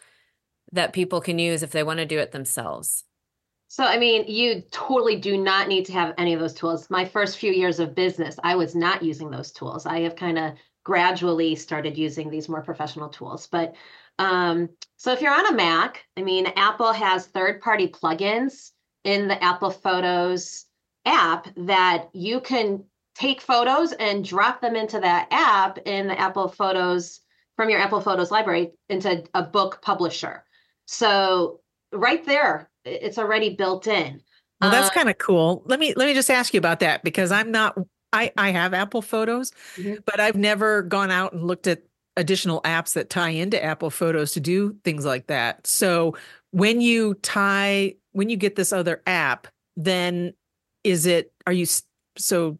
[0.72, 3.04] that people can use if they want to do it themselves?
[3.68, 6.88] So, I mean, you totally do not need to have any of those tools.
[6.88, 9.86] My first few years of business, I was not using those tools.
[9.86, 10.52] I have kind of
[10.84, 13.48] gradually started using these more professional tools.
[13.48, 13.74] But
[14.20, 18.70] um, so if you're on a Mac, I mean, Apple has third party plugins
[19.02, 20.64] in the Apple Photos
[21.04, 22.84] app that you can
[23.16, 27.20] take photos and drop them into that app in the Apple Photos
[27.56, 30.44] from your Apple Photos library into a book publisher.
[30.86, 31.60] So
[31.92, 34.20] right there, it's already built in.
[34.60, 35.62] Well, that's uh, kind of cool.
[35.66, 37.76] Let me let me just ask you about that because I'm not
[38.12, 39.96] I I have Apple Photos, mm-hmm.
[40.06, 41.82] but I've never gone out and looked at
[42.16, 45.66] additional apps that tie into Apple Photos to do things like that.
[45.66, 46.16] So
[46.52, 50.32] when you tie when you get this other app, then
[50.84, 51.66] is it are you
[52.16, 52.58] so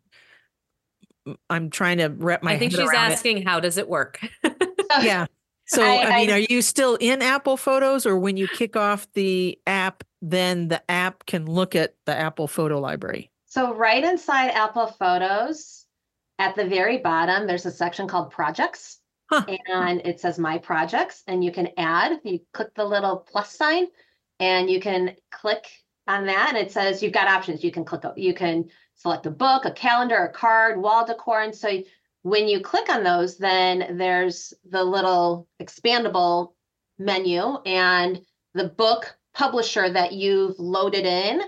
[1.49, 3.49] I'm trying to wrap my I think she's asking it.
[3.49, 4.21] how does it work?
[5.03, 5.27] yeah.
[5.67, 8.77] So I, I mean, I, are you still in Apple Photos or when you kick
[8.77, 13.31] off the app, then the app can look at the Apple photo library?
[13.47, 15.85] So right inside Apple Photos,
[16.39, 18.99] at the very bottom, there's a section called projects.
[19.29, 19.45] Huh.
[19.73, 23.87] And it says my projects, and you can add, you click the little plus sign,
[24.39, 25.67] and you can click
[26.07, 27.65] on that, and it says you've got options.
[27.65, 31.41] You can click, you can select a book, a calendar, a card, wall decor.
[31.43, 31.83] And so
[32.27, 36.55] when you click on those, then there's the little expandable
[36.99, 38.21] menu, and
[38.53, 41.41] the book publisher that you've loaded in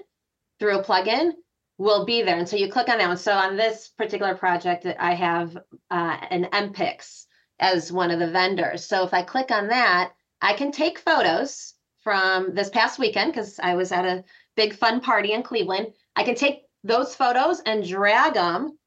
[0.61, 1.33] through a plugin
[1.79, 2.39] will be there.
[2.39, 3.17] And so you click on that one.
[3.17, 5.57] So on this particular project, I have
[5.91, 7.25] uh, an MPix
[7.59, 8.85] as one of the vendors.
[8.85, 11.75] So if I click on that, I can take photos
[12.05, 14.23] from this past weekend because I was at a
[14.55, 15.89] big fun party in Cleveland.
[16.15, 18.79] I can take those photos and drag them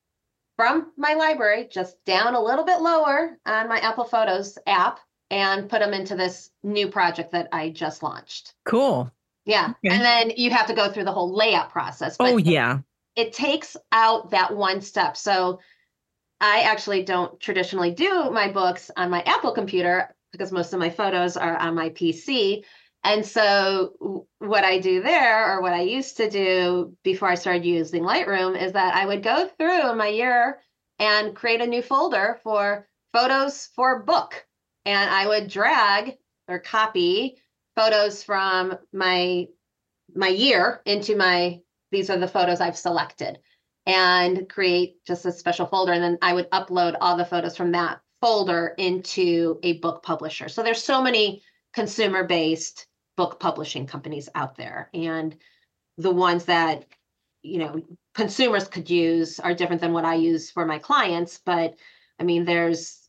[0.62, 4.99] from my library just down a little bit lower on my Apple Photos app
[5.32, 8.53] and put them into this new project that I just launched.
[8.64, 9.12] Cool.
[9.43, 9.74] Yeah.
[9.84, 9.95] Okay.
[9.95, 12.16] And then you have to go through the whole layout process.
[12.20, 12.82] oh, yeah.
[13.16, 15.18] It takes out that one step.
[15.18, 15.62] So
[16.39, 20.91] I actually don't traditionally do my books on my Apple computer because most of my
[20.91, 22.66] photos are on my PC.
[23.03, 27.65] And so, what I do there, or what I used to do before I started
[27.65, 30.59] using Lightroom, is that I would go through my year
[30.99, 34.45] and create a new folder for photos for book.
[34.85, 37.37] And I would drag or copy
[37.75, 39.47] photos from my
[40.13, 43.39] my year into my these are the photos I've selected
[43.85, 45.93] and create just a special folder.
[45.93, 50.47] And then I would upload all the photos from that folder into a book publisher.
[50.49, 51.41] So there's so many
[51.73, 52.85] consumer based
[53.18, 54.89] book publishing companies out there.
[54.93, 55.36] And
[55.97, 56.86] the ones that,
[57.41, 57.82] you know,
[58.14, 61.39] consumers could use are different than what I use for my clients.
[61.43, 61.76] But
[62.20, 63.07] I mean, there's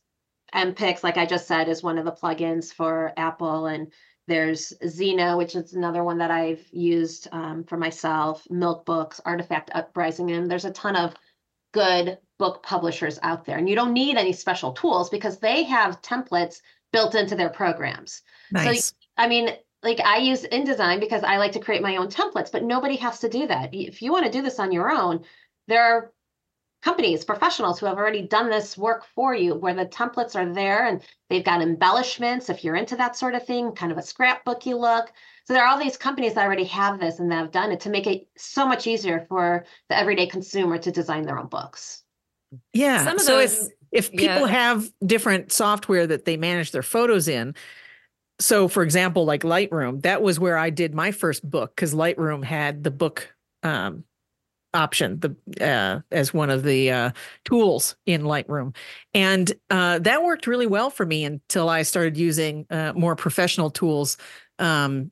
[0.53, 3.67] MPix, like I just said, is one of the plugins for Apple.
[3.67, 3.91] And
[4.27, 9.71] there's Zno, which is another one that I've used um, for myself, Milk Books, Artifact
[9.73, 11.13] Uprising, and there's a ton of
[11.73, 13.57] good book publishers out there.
[13.57, 18.21] And you don't need any special tools because they have templates built into their programs.
[18.51, 18.85] Nice.
[18.85, 19.49] So, I mean,
[19.83, 23.19] like I use InDesign because I like to create my own templates, but nobody has
[23.19, 23.73] to do that.
[23.73, 25.23] If you want to do this on your own,
[25.67, 26.13] there are
[26.81, 30.85] companies, professionals who have already done this work for you where the templates are there
[30.85, 34.77] and they've got embellishments if you're into that sort of thing, kind of a scrapbooky
[34.77, 35.11] look.
[35.45, 37.79] So there are all these companies that already have this and that have done it
[37.81, 42.03] to make it so much easier for the everyday consumer to design their own books.
[42.73, 43.03] Yeah.
[43.03, 44.47] Some of so those, if if people yeah.
[44.47, 47.55] have different software that they manage their photos in,
[48.39, 52.43] so for example, like Lightroom, that was where I did my first book because Lightroom
[52.43, 54.03] had the book um,
[54.73, 57.11] option the uh, as one of the uh,
[57.45, 58.75] tools in Lightroom,
[59.13, 63.69] and uh, that worked really well for me until I started using uh, more professional
[63.69, 64.17] tools.
[64.59, 65.11] Um,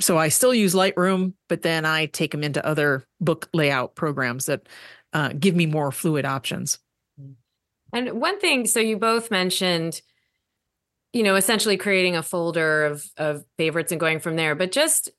[0.00, 4.46] so I still use Lightroom, but then I take them into other book layout programs
[4.46, 4.68] that
[5.12, 6.78] uh, give me more fluid options.
[7.92, 10.00] And one thing, so you both mentioned,
[11.12, 14.54] you know, essentially creating a folder of of favorites and going from there.
[14.54, 15.10] But just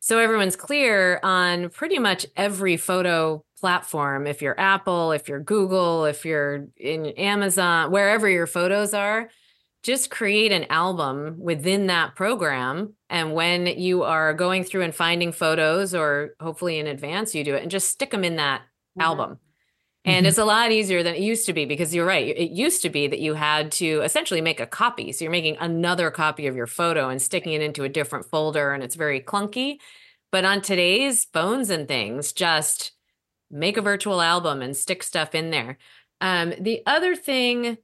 [0.00, 6.04] so everyone's clear on pretty much every photo platform, if you're Apple, if you're Google,
[6.04, 9.30] if you're in Amazon, wherever your photos are,
[9.82, 12.94] just create an album within that program.
[13.10, 17.54] And when you are going through and finding photos, or hopefully in advance, you do
[17.54, 18.62] it and just stick them in that
[18.98, 19.02] Mhm.
[19.04, 19.38] album.
[20.04, 20.28] And Mhm.
[20.28, 22.26] it's a lot easier than it used to be because you're right.
[22.36, 25.12] It used to be that you had to essentially make a copy.
[25.12, 28.72] So you're making another copy of your photo and sticking it into a different folder,
[28.72, 29.78] and it's very clunky.
[30.30, 32.92] But on today's phones and things, just
[33.50, 35.78] make a virtual album and stick stuff in there.
[36.20, 37.78] Um, the other thing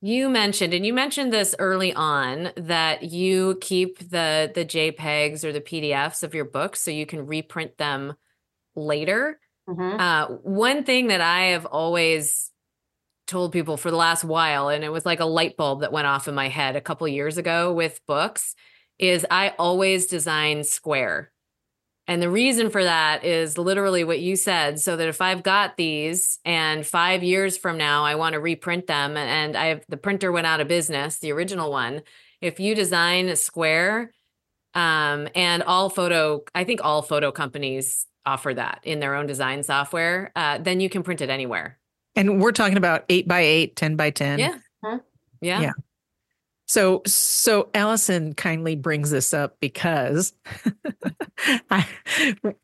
[0.00, 5.52] you mentioned, and you mentioned this early on, that you keep the the JPEGs or
[5.52, 8.14] the PDFs of your books so you can reprint them
[8.76, 9.40] later.
[9.68, 10.00] Mhm.
[10.00, 12.50] Uh, one thing that I have always
[13.26, 16.06] told people for the last while, and it was like a light bulb that went
[16.06, 18.54] off in my head a couple years ago with books,
[18.98, 21.32] is I always design square.
[22.08, 24.80] And the reason for that is literally what you said.
[24.80, 28.86] So that if I've got these and five years from now I want to reprint
[28.88, 32.02] them and I have the printer went out of business, the original one,
[32.40, 34.12] if you design a square,
[34.74, 39.62] um, and all photo, I think all photo companies offer that in their own design
[39.62, 41.78] software, uh, then you can print it anywhere.
[42.14, 44.38] And we're talking about eight by eight, 10 by 10.
[44.38, 44.58] Yeah.
[44.84, 44.98] Huh?
[45.40, 45.60] Yeah.
[45.60, 45.72] Yeah.
[46.66, 50.32] So, so Allison kindly brings this up because
[51.70, 51.86] I,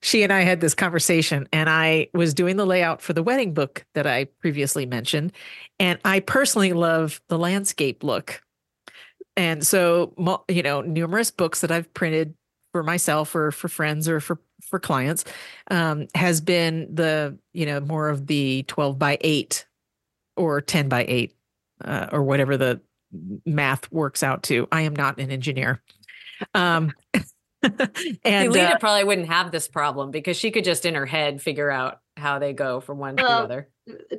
[0.00, 3.52] she and I had this conversation, and I was doing the layout for the wedding
[3.52, 5.32] book that I previously mentioned,
[5.78, 8.40] and I personally love the landscape look,
[9.36, 10.14] and so
[10.48, 12.34] you know, numerous books that I've printed
[12.72, 15.24] for myself or for friends or for for clients
[15.70, 19.66] um, has been the you know more of the twelve by eight
[20.36, 21.34] or ten by eight
[21.84, 22.80] uh, or whatever the
[23.44, 24.68] math works out to.
[24.70, 25.82] I am not an engineer.
[26.54, 26.92] Um,
[27.62, 31.42] and Lida uh, probably wouldn't have this problem because she could just in her head
[31.42, 33.68] figure out how they go from one to the other.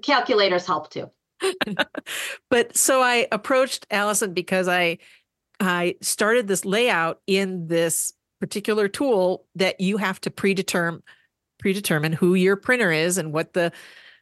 [0.01, 1.09] Calculators help too.
[2.49, 4.97] but so I approached Allison because I
[5.59, 11.03] I started this layout in this particular tool that you have to predetermine
[11.59, 13.71] predetermine who your printer is and what the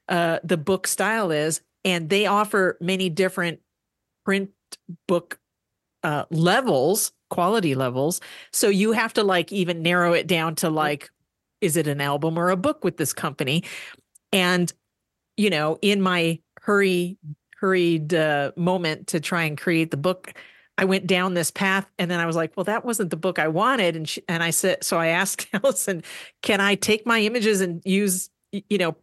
[0.09, 3.59] uh, the book style is, and they offer many different
[4.25, 4.49] print
[5.07, 5.39] book
[6.03, 8.21] uh, levels, quality levels.
[8.53, 11.09] So you have to like even narrow it down to like,
[11.61, 13.63] is it an album or a book with this company?
[14.31, 14.71] And
[15.35, 17.17] you know, in my hurry
[17.57, 20.33] hurried uh, moment to try and create the book,
[20.77, 23.39] I went down this path, and then I was like, well, that wasn't the book
[23.39, 26.03] I wanted, and she, and I said, so I asked Allison,
[26.43, 28.95] can I take my images and use you know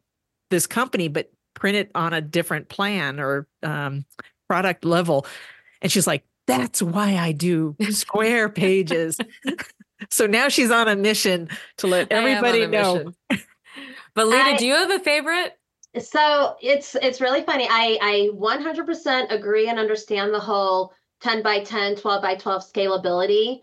[0.51, 4.05] this company, but print it on a different plan or um,
[4.49, 5.27] product level?
[5.83, 9.19] And she's like, that's why I do square pages.
[10.11, 11.49] so now she's on a mission
[11.79, 12.95] to let I am on everybody know.
[13.31, 13.47] mission.
[14.15, 15.59] but Lida, I- do you have a favorite?
[16.01, 17.69] So it's it's really funny.
[17.71, 20.93] I I 100% agree and understand the whole
[21.25, 23.61] 10 by 10, 12 by 12 scalability.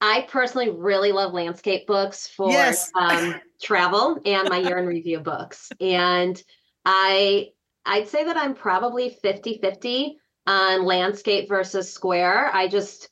[0.00, 2.90] I personally really love landscape books for Yes.
[2.98, 5.70] um, travel and my year in review books.
[5.78, 6.42] And
[6.86, 7.50] I
[7.84, 10.14] I'd say that I'm probably 50-50
[10.46, 12.50] on landscape versus square.
[12.52, 13.10] I just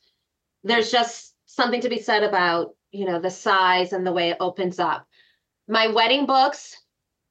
[0.64, 4.38] there's just something to be said about, you know, the size and the way it
[4.40, 5.06] opens up.
[5.68, 6.74] My wedding books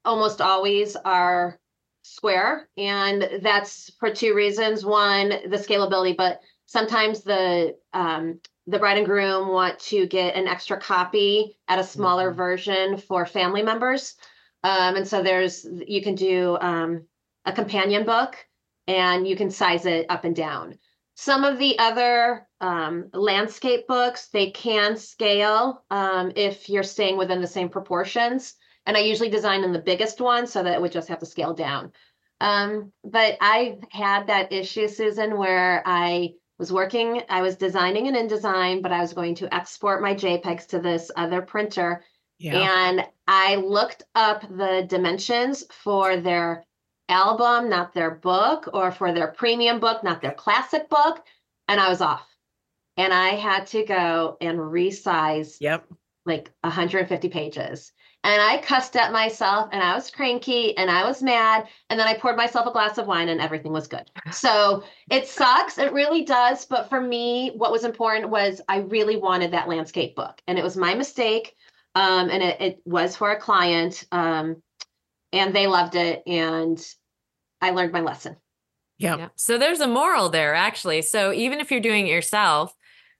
[0.05, 1.59] almost always are
[2.03, 6.39] square and that's for two reasons one the scalability but
[6.69, 11.83] sometimes the um, the bride and groom want to get an extra copy at a
[11.83, 12.35] smaller Mhm.
[12.35, 14.15] version for family members
[14.63, 17.07] um, and so there's you can do um,
[17.45, 18.35] a companion book
[18.87, 20.77] and you can size it up and down.
[21.15, 27.41] Some of the other um, landscape books, they can scale um, if you're staying within
[27.41, 28.55] the same proportions.
[28.85, 31.25] And I usually design in the biggest one so that it would just have to
[31.25, 31.91] scale down.
[32.41, 38.15] Um, but I've had that issue, Susan, where I was working, I was designing in
[38.15, 42.03] InDesign, but I was going to export my JPEGs to this other printer.
[42.37, 42.87] Yeah.
[42.87, 46.65] And I looked up the dimensions for their
[47.07, 51.25] album, not their book, or for their premium book, not their classic book.
[51.69, 52.27] And I was off.
[52.97, 55.87] And I had to go and resize yep.
[56.25, 57.93] like 150 pages.
[58.23, 61.67] And I cussed at myself and I was cranky and I was mad.
[61.89, 64.09] And then I poured myself a glass of wine and everything was good.
[64.31, 65.77] So it sucks.
[65.77, 66.65] It really does.
[66.65, 70.41] But for me, what was important was I really wanted that landscape book.
[70.47, 71.55] And it was my mistake.
[71.95, 74.03] Um, and it, it, was for a client.
[74.11, 74.61] Um,
[75.31, 76.21] and they loved it.
[76.27, 76.79] And
[77.61, 78.35] I learned my lesson.
[78.97, 79.17] Yeah.
[79.17, 79.27] yeah.
[79.35, 81.01] So there's a moral there, actually.
[81.03, 82.75] So even if you're doing it yourself,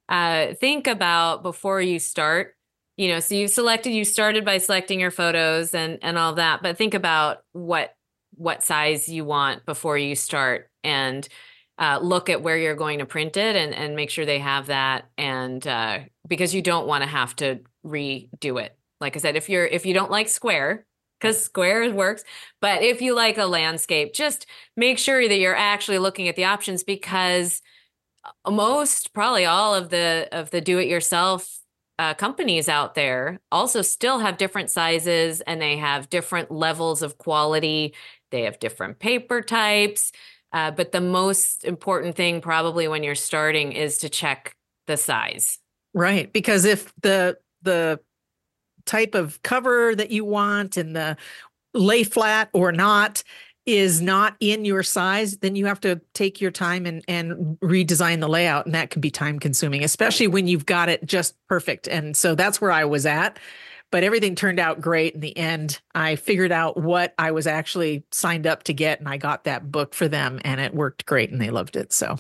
[0.10, 2.56] uh, think about before you start
[3.00, 6.62] you know so you've selected you started by selecting your photos and and all that
[6.62, 7.96] but think about what
[8.36, 11.28] what size you want before you start and
[11.78, 14.68] uh, look at where you're going to print it and and make sure they have
[14.68, 18.78] that and uh, because you don't want to have to redo it.
[19.00, 20.86] Like i said if you're if you don't like square
[21.20, 22.26] because square works
[22.60, 24.46] but if you like a landscape just
[24.76, 27.62] make sure that you're actually looking at the options because
[28.46, 31.59] most probably all of the of the do it yourself
[32.00, 37.18] uh, companies out there also still have different sizes and they have different levels of
[37.18, 37.94] quality.
[38.32, 40.14] They have different paper types.
[40.54, 44.56] Uh, but the most important thing, probably when you're starting, is to check
[44.88, 45.60] the size.
[45.94, 48.00] Right, because if the the
[48.86, 51.18] type of cover that you want and the
[51.74, 53.24] lay flat or not
[53.66, 58.20] is not in your size, then you have to take your time and, and redesign
[58.20, 58.66] the layout.
[58.66, 61.88] And that can be time consuming, especially when you've got it just perfect.
[61.88, 63.38] And so that's where I was at.
[63.92, 65.82] But everything turned out great in the end.
[65.96, 69.72] I figured out what I was actually signed up to get, and I got that
[69.72, 71.92] book for them, and it worked great, and they loved it.
[71.92, 72.20] So,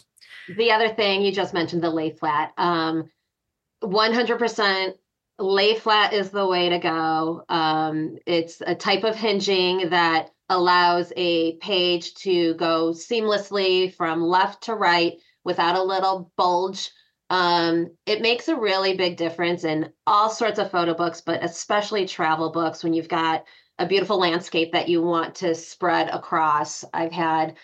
[0.58, 2.54] the other thing you just mentioned the lay flat.
[2.58, 3.12] Um,
[3.84, 4.94] 100%
[5.38, 7.44] lay flat is the way to go.
[7.50, 14.64] Um, it's a type of hinging that allows a page to go seamlessly from left
[14.64, 16.90] to right without a little bulge.
[17.30, 22.08] Um, it makes a really big difference in all sorts of photo books, but especially
[22.08, 23.46] travel books when you've got
[23.78, 26.84] a beautiful landscape that you want to spread across.
[26.94, 27.56] I've had,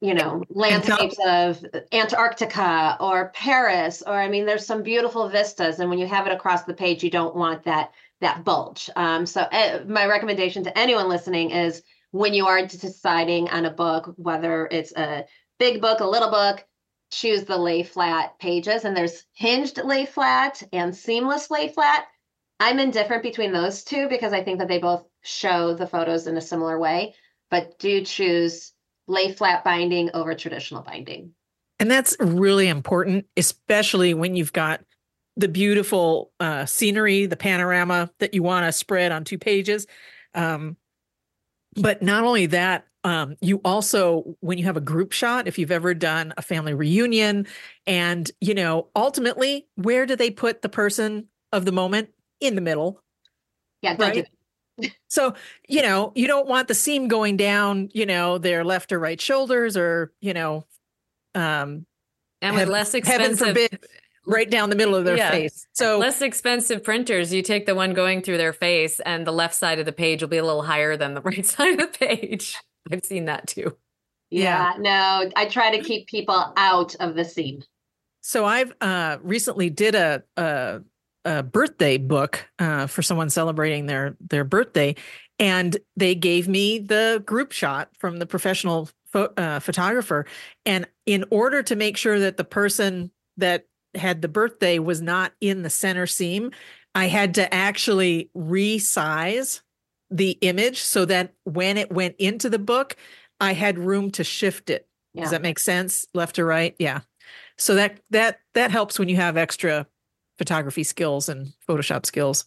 [0.00, 5.80] you know, landscapes of Antarctica or Paris, or I mean, there's some beautiful vistas.
[5.80, 8.88] And when you have it across the page, you don't want that that bulge.
[8.94, 11.82] Um, so uh, my recommendation to anyone listening is
[12.12, 15.24] when you are deciding on a book, whether it's a
[15.58, 16.64] big book, a little book,
[17.10, 18.84] choose the lay flat pages.
[18.84, 22.06] And there's hinged lay flat and seamless lay flat.
[22.60, 26.36] I'm indifferent between those two because I think that they both show the photos in
[26.36, 27.14] a similar way,
[27.50, 28.72] but do choose
[29.08, 31.32] lay flat binding over traditional binding.
[31.80, 34.82] And that's really important, especially when you've got
[35.36, 39.86] the beautiful uh, scenery, the panorama that you want to spread on two pages.
[40.34, 40.76] Um,
[41.76, 45.72] but not only that, um, you also, when you have a group shot, if you've
[45.72, 47.46] ever done a family reunion,
[47.86, 52.10] and you know, ultimately, where do they put the person of the moment?
[52.40, 53.02] In the middle.
[53.82, 54.28] Yeah, right.
[55.08, 55.34] so
[55.68, 59.20] you know, you don't want the seam going down, you know, their left or right
[59.20, 60.64] shoulders, or you know,
[61.34, 61.86] um,
[62.40, 63.48] and with heaven, less expensive.
[63.48, 63.84] Forbid,
[64.26, 65.30] right down the middle of their yeah.
[65.30, 65.66] face.
[65.72, 69.54] So less expensive printers, you take the one going through their face and the left
[69.54, 71.98] side of the page will be a little higher than the right side of the
[71.98, 72.56] page.
[72.90, 73.76] I've seen that too.
[74.30, 74.78] Yeah, yeah.
[74.78, 77.62] no, I try to keep people out of the seam.
[78.22, 80.80] So I've uh recently did a a,
[81.24, 84.94] a birthday book uh for someone celebrating their their birthday
[85.38, 90.24] and they gave me the group shot from the professional pho- uh, photographer
[90.64, 95.32] and in order to make sure that the person that had the birthday was not
[95.40, 96.50] in the center seam,
[96.94, 99.60] I had to actually resize
[100.10, 102.96] the image so that when it went into the book,
[103.40, 104.86] I had room to shift it.
[105.14, 105.22] Yeah.
[105.22, 106.06] Does that make sense?
[106.14, 106.74] Left to right?
[106.78, 107.00] Yeah.
[107.56, 109.86] So that that that helps when you have extra
[110.38, 112.46] photography skills and Photoshop skills.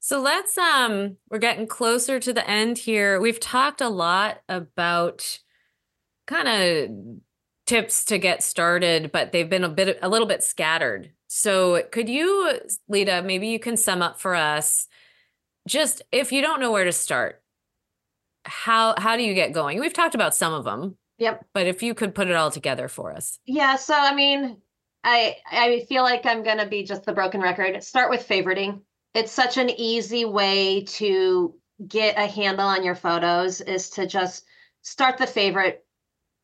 [0.00, 3.20] So let's um we're getting closer to the end here.
[3.20, 5.40] We've talked a lot about
[6.26, 6.90] kind of
[7.68, 11.12] tips to get started, but they've been a bit a little bit scattered.
[11.28, 14.88] So could you, Lida, maybe you can sum up for us
[15.68, 17.42] just if you don't know where to start,
[18.44, 19.78] how how do you get going?
[19.78, 20.96] We've talked about some of them.
[21.18, 21.44] Yep.
[21.52, 23.38] But if you could put it all together for us.
[23.44, 24.56] Yeah, so I mean,
[25.04, 27.82] I I feel like I'm going to be just the broken record.
[27.84, 28.80] Start with favoriting.
[29.14, 31.54] It's such an easy way to
[31.86, 34.44] get a handle on your photos is to just
[34.82, 35.84] start the favorite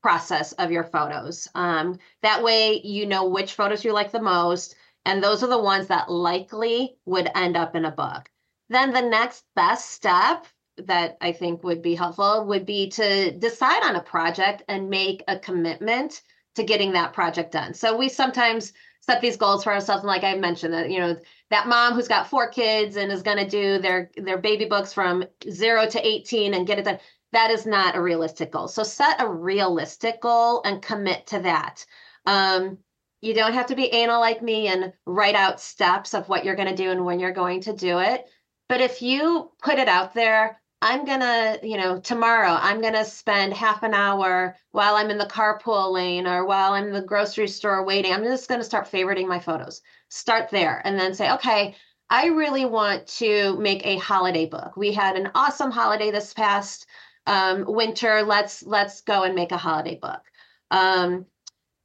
[0.04, 1.48] process of your photos.
[1.54, 4.76] Um, that way you know which photos you like the most
[5.06, 8.30] and those are the ones that likely would end up in a book.
[8.68, 10.44] Then the next best step
[10.76, 15.24] that I think would be helpful would be to decide on a project and make
[15.26, 16.20] a commitment
[16.56, 17.72] to getting that project done.
[17.72, 21.16] So we sometimes set these goals for ourselves and like I mentioned that you know
[21.48, 24.92] that mom who's got four kids and is going to do their their baby books
[24.92, 26.98] from 0 to 18 and get it done
[27.34, 28.68] that is not a realistic goal.
[28.68, 31.84] So set a realistic goal and commit to that.
[32.26, 32.78] Um,
[33.20, 36.56] you don't have to be anal like me and write out steps of what you're
[36.56, 38.26] going to do and when you're going to do it.
[38.68, 42.92] But if you put it out there, I'm going to, you know, tomorrow I'm going
[42.92, 46.92] to spend half an hour while I'm in the carpool lane or while I'm in
[46.92, 48.12] the grocery store waiting.
[48.12, 49.80] I'm just going to start favoriting my photos.
[50.10, 51.74] Start there and then say, okay,
[52.10, 54.76] I really want to make a holiday book.
[54.76, 56.86] We had an awesome holiday this past
[57.26, 58.22] um, winter.
[58.22, 60.22] Let's let's go and make a holiday book.
[60.70, 61.26] Um,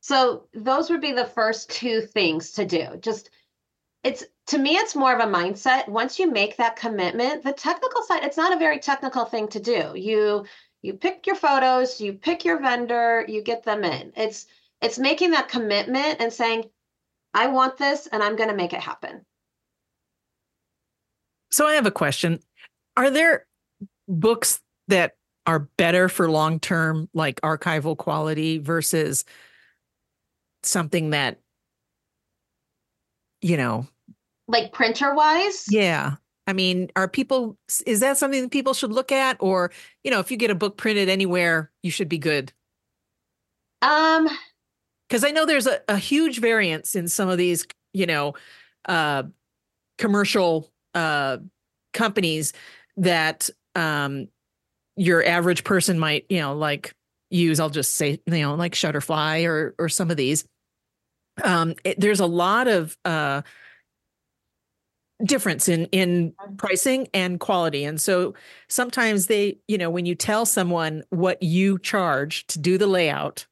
[0.02, 2.98] so those would be the first two things to do.
[3.00, 3.30] Just
[4.04, 5.88] it's to me it's more of a mindset.
[5.88, 9.60] Once you make that commitment, the technical side it's not a very technical thing to
[9.60, 9.94] do.
[9.96, 10.46] You
[10.82, 14.14] you pick your photos, you pick your vendor, you get them in.
[14.16, 14.46] It's
[14.82, 16.70] it's making that commitment and saying
[17.34, 19.26] I want this and I'm going to make it happen.
[21.52, 22.40] So I have a question.
[22.96, 23.46] Are there
[24.08, 25.16] books that
[25.50, 29.26] are better for long-term like archival quality versus
[30.62, 31.40] something that
[33.42, 33.88] you know
[34.48, 36.16] like printer wise yeah.
[36.46, 39.38] I mean are people is that something that people should look at?
[39.40, 39.72] Or
[40.04, 42.54] you know if you get a book printed anywhere you should be good.
[43.82, 44.30] Um.
[45.08, 48.36] Because i know there's a, a huge variance in some of these you know
[48.86, 49.24] uh
[49.98, 51.38] commercial uh
[51.94, 52.54] companies
[52.98, 54.28] that um
[55.00, 56.94] your average person might you know like
[57.30, 60.46] use i'll just say you know like shutterfly or or some of these
[61.44, 63.42] um it, there's a lot of uh
[65.24, 68.34] difference in in pricing and quality and so
[68.68, 73.48] sometimes they you know when you tell someone what you charge to do the layout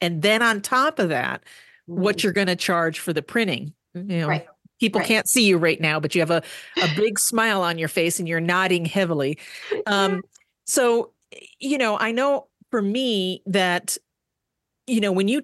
[0.00, 1.42] and then on top of that
[1.86, 2.26] what mm-hmm.
[2.26, 4.46] you're going to charge for the printing you know right.
[4.80, 5.08] people right.
[5.08, 6.42] can't see you right now but you have a
[6.82, 9.38] a big smile on your face and you're nodding heavily
[9.86, 10.20] um
[10.64, 11.12] so
[11.58, 13.96] you know i know for me that
[14.86, 15.42] you know when you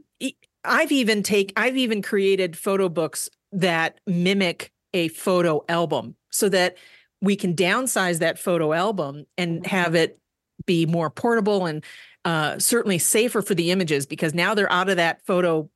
[0.64, 6.76] i've even take i've even created photo books that mimic a photo album so that
[7.22, 9.76] we can downsize that photo album and mm-hmm.
[9.76, 10.18] have it
[10.66, 11.84] be more portable and
[12.24, 15.68] uh, certainly safer for the images because now they're out of that photo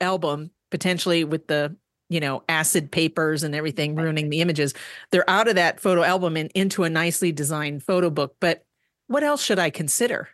[0.00, 1.74] album potentially with the
[2.08, 4.74] you know acid papers and everything ruining the images
[5.10, 8.65] they're out of that photo album and into a nicely designed photo book but
[9.06, 10.28] what else should i consider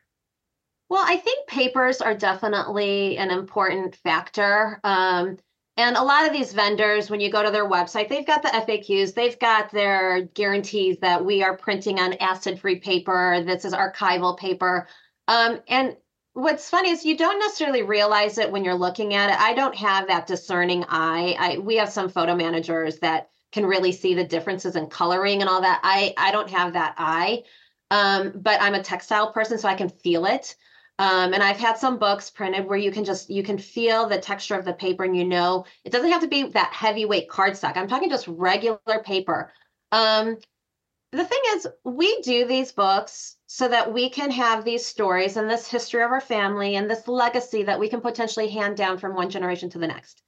[0.93, 4.79] well, I think papers are definitely an important factor.
[4.85, 5.39] Um,
[5.79, 8.49] and a lot of these vendors, when you go to their website, they've got the
[8.49, 13.73] FAQs, they've got their guarantees that we are printing on acid free paper, this is
[13.73, 14.87] archival paper.
[15.29, 15.97] Um, and
[16.35, 19.41] what's funny is you don't necessarily realize it when you're looking at it.
[19.41, 21.35] I don't have that discerning eye.
[21.39, 25.49] I, we have some photo managers that can really see the differences in coloring and
[25.49, 25.81] all that.
[25.83, 27.45] I, I don't have that eye.
[27.93, 30.57] Um, but I'm a textile person, so I can feel it.
[30.99, 34.19] Um, and I've had some books printed where you can just you can feel the
[34.19, 37.77] texture of the paper and you know it doesn't have to be that heavyweight cardstock.
[37.77, 39.53] I'm talking just regular paper.
[39.91, 40.39] Um,
[41.11, 45.51] the thing is, we do these books so that we can have these stories and
[45.51, 49.15] this history of our family and this legacy that we can potentially hand down from
[49.15, 50.23] one generation to the next.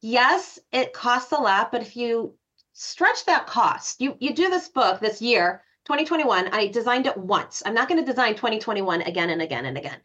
[0.00, 2.34] Yes, it costs a lot, but if you
[2.72, 7.64] stretch that cost, you you do this book this year 2021, I designed it once.
[7.66, 9.98] I'm not going to design 2021 again and again and again.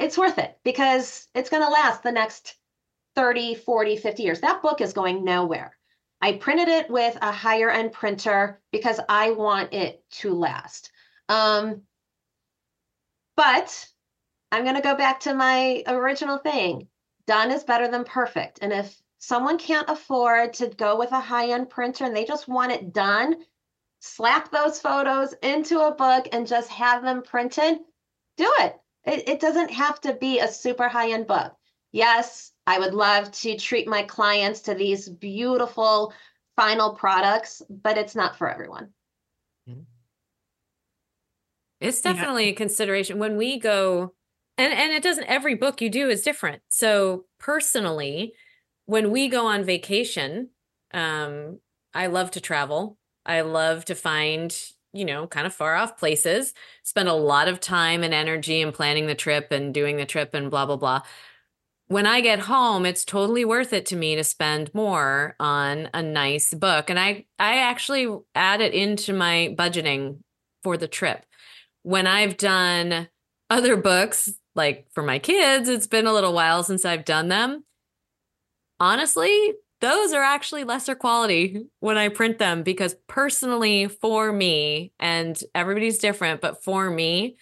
[0.00, 2.56] It's worth it because it's going to last the next
[3.14, 4.40] 30, 40, 50 years.
[4.40, 5.76] That book is going nowhere.
[6.20, 10.90] I printed it with a higher end printer because I want it to last.
[11.28, 11.82] Um,
[13.36, 13.86] but
[14.50, 16.88] I'm going to go back to my original thing.
[17.28, 18.58] Done is better than perfect.
[18.62, 22.48] And if someone can't afford to go with a high end printer and they just
[22.48, 23.36] want it done
[24.14, 27.78] slap those photos into a book and just have them printed,
[28.36, 28.76] do it.
[29.04, 31.54] It, it doesn't have to be a super high end book.
[31.92, 36.12] Yes, I would love to treat my clients to these beautiful
[36.56, 38.90] final products, but it's not for everyone.
[39.68, 39.80] Mm-hmm.
[41.80, 42.50] It's definitely yeah.
[42.50, 44.12] a consideration when we go
[44.56, 46.62] and and it doesn't every book you do is different.
[46.68, 48.32] So personally,
[48.86, 50.50] when we go on vacation,
[50.92, 51.60] um
[51.94, 52.97] I love to travel.
[53.28, 54.56] I love to find,
[54.92, 58.72] you know, kind of far off places, spend a lot of time and energy in
[58.72, 61.02] planning the trip and doing the trip and blah blah blah
[61.88, 66.02] when I get home, it's totally worth it to me to spend more on a
[66.02, 66.90] nice book.
[66.90, 70.18] And I, I actually add it into my budgeting
[70.62, 71.24] for the trip.
[71.82, 73.08] When I've done
[73.48, 77.64] other books, like for my kids, it's been a little while since I've done them.
[78.78, 85.40] Honestly, those are actually lesser quality when I print them because personally, for me, and
[85.54, 87.36] everybody's different, but for me,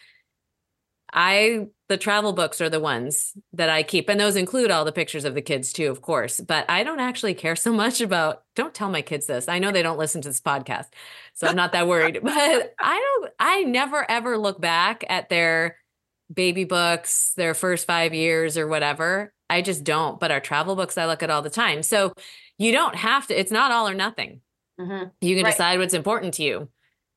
[1.13, 4.93] I the travel books are the ones that I keep and those include all the
[4.93, 8.43] pictures of the kids too of course but I don't actually care so much about
[8.55, 9.49] don't tell my kids this.
[9.49, 10.87] I know they don't listen to this podcast
[11.35, 12.33] so I'm not that worried but
[12.79, 15.79] I don't I never ever look back at their
[16.33, 20.99] baby books their first 5 years or whatever I just don't but our travel books
[20.99, 22.13] I look at all the time so
[22.59, 24.41] you don't have to it's not all or nothing
[24.81, 25.09] mm-hmm.
[25.21, 25.51] you can right.
[25.51, 26.69] decide what's important to you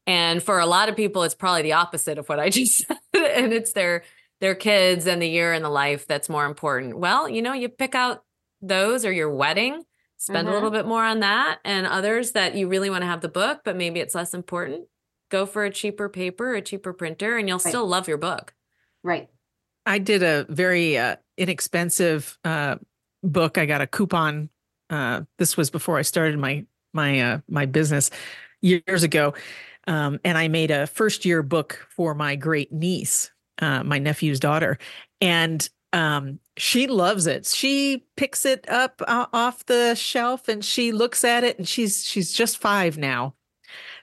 [0.09, 2.97] and for a lot of people, it's probably the opposite of what I just said.
[3.13, 4.03] and it's their
[4.41, 6.97] their kids and the year and the life that's more important.
[6.97, 8.23] Well, you know, you pick out
[8.59, 9.83] those or your wedding,
[10.17, 10.51] spend mm-hmm.
[10.51, 13.29] a little bit more on that, and others that you really want to have the
[13.29, 14.85] book, but maybe it's less important.
[15.29, 17.69] Go for a cheaper paper, a cheaper printer, and you'll right.
[17.69, 18.55] still love your book.
[19.03, 19.29] Right.
[19.89, 22.75] I did a very uh, inexpensive uh,
[23.23, 23.57] book.
[23.57, 24.49] I got a coupon.
[24.91, 26.63] Uh, this was before I started my
[26.93, 28.11] my uh, my business
[28.61, 29.33] years ago,
[29.87, 33.31] um, and I made a first year book for my great niece,
[33.63, 34.77] uh, my nephew's daughter.
[35.21, 37.47] And um, she loves it.
[37.47, 42.05] She picks it up uh, off the shelf and she looks at it and she's
[42.05, 43.33] she's just 5 now.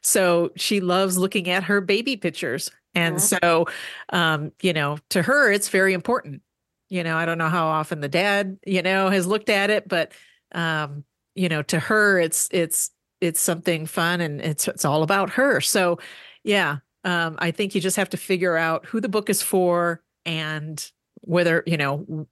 [0.03, 2.73] So she loves looking at her baby pictures.
[2.97, 3.47] And mm-hmm.
[3.47, 3.67] so
[4.09, 6.43] um, you know, to her it's very important.
[6.89, 9.89] You know, I don't know how often the dad, you know, has looked at it,
[9.89, 10.13] but
[10.53, 12.91] um, you know, to her it's it's
[13.21, 15.61] it's something fun and it's it's all about her.
[15.61, 15.99] So
[16.43, 20.03] yeah, um, I think you just have to figure out who the book is for
[20.25, 20.91] and
[21.21, 22.27] whether you know.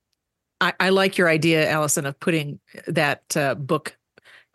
[0.61, 3.99] I, I like your idea, Allison, of putting that uh, book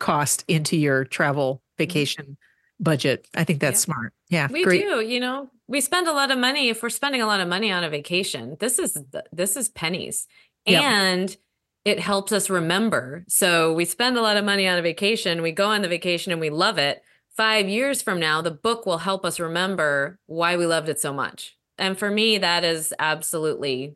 [0.00, 1.82] cost into your travel mm-hmm.
[1.82, 2.36] vacation
[2.80, 3.28] budget.
[3.34, 3.94] I think that's yeah.
[3.94, 4.12] smart.
[4.28, 4.82] Yeah, we great.
[4.82, 5.00] do.
[5.00, 6.68] You know, we spend a lot of money.
[6.68, 8.96] If we're spending a lot of money on a vacation, this is
[9.32, 10.26] this is pennies,
[10.66, 10.82] yep.
[10.82, 11.36] and
[11.84, 13.24] it helps us remember.
[13.28, 16.32] So we spend a lot of money on a vacation, we go on the vacation
[16.32, 17.02] and we love it.
[17.36, 21.12] Five years from now, the book will help us remember why we loved it so
[21.12, 21.56] much.
[21.78, 23.94] And for me, that is absolutely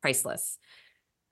[0.00, 0.58] priceless.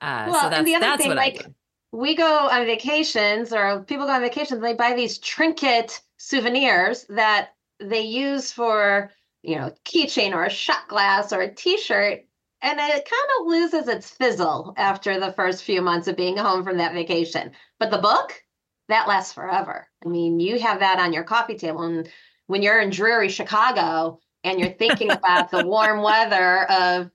[0.01, 1.47] Uh, well, so that's, and the other thing, like
[1.93, 7.51] we go on vacations or people go on vacations, they buy these trinket souvenirs that
[7.81, 9.11] they use for,
[9.43, 12.25] you know, keychain or a shot glass or a t-shirt
[12.63, 16.63] and it kind of loses its fizzle after the first few months of being home
[16.63, 17.51] from that vacation.
[17.81, 18.41] But the book,
[18.89, 19.89] that lasts forever.
[20.05, 21.83] I mean, you have that on your coffee table.
[21.83, 22.09] And
[22.47, 27.11] when you're in dreary Chicago and you're thinking about the warm weather of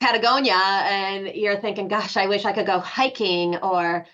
[0.00, 4.06] Patagonia and you're thinking, gosh, I wish I could go hiking or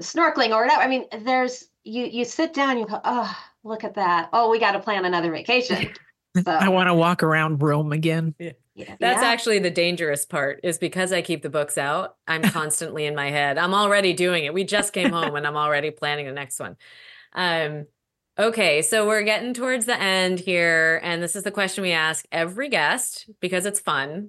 [0.00, 0.82] snorkeling or whatever.
[0.82, 4.30] I mean, there's you you sit down, you go, oh, look at that.
[4.32, 5.92] Oh, we got to plan another vacation.
[6.36, 6.52] So.
[6.52, 8.36] I want to walk around Rome again.
[8.38, 8.52] Yeah.
[8.76, 9.28] That's yeah.
[9.28, 13.30] actually the dangerous part is because I keep the books out, I'm constantly in my
[13.30, 13.58] head.
[13.58, 14.54] I'm already doing it.
[14.54, 16.76] We just came home and I'm already planning the next one.
[17.34, 17.86] Um
[18.38, 22.24] okay, so we're getting towards the end here and this is the question we ask
[22.30, 24.28] every guest because it's fun.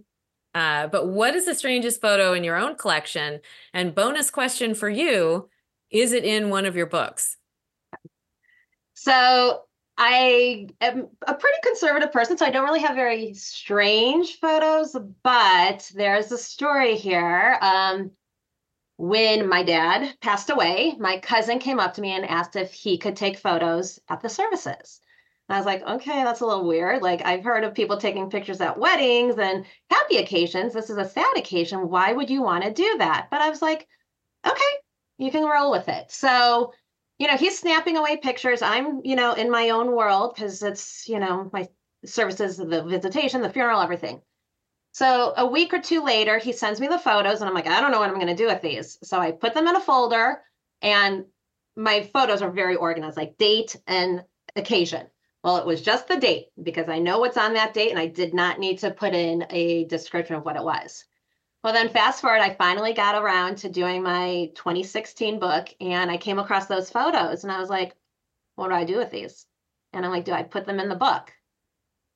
[0.54, 3.40] Uh, but what is the strangest photo in your own collection?
[3.74, 5.50] And bonus question for you,
[5.92, 7.38] is it in one of your books?
[9.04, 9.64] So
[9.98, 15.92] I am a pretty conservative person, so I don't really have very strange photos, but
[15.96, 17.58] there's a story here.
[17.62, 18.12] Um,
[18.98, 23.00] when my dad passed away, my cousin came up to me and asked if he
[23.00, 25.02] could take photos at the services.
[25.50, 27.02] And I was like, okay, that's a little weird.
[27.02, 30.74] Like, I've heard of people taking pictures at weddings and happy occasions.
[30.74, 31.90] This is a sad occasion.
[31.90, 33.30] Why would you want to do that?
[33.32, 33.88] But I was like,
[34.46, 34.74] okay,
[35.18, 36.12] you can roll with it.
[36.12, 36.74] So
[37.22, 38.64] you know, he's snapping away pictures.
[38.64, 41.68] I'm, you know, in my own world because it's, you know, my
[42.04, 44.24] services, the visitation, the funeral, everything.
[44.94, 47.80] So a week or two later, he sends me the photos, and I'm like, I
[47.80, 48.98] don't know what I'm going to do with these.
[49.04, 50.42] So I put them in a folder,
[50.82, 51.26] and
[51.76, 54.24] my photos are very organized, like date and
[54.56, 55.06] occasion.
[55.44, 58.08] Well, it was just the date because I know what's on that date, and I
[58.08, 61.06] did not need to put in a description of what it was.
[61.64, 66.18] Well, then fast forward, I finally got around to doing my 2016 book and I
[66.18, 67.96] came across those photos and I was like,
[68.56, 69.46] what do I do with these?
[69.94, 71.32] And I'm like, do I put them in the book?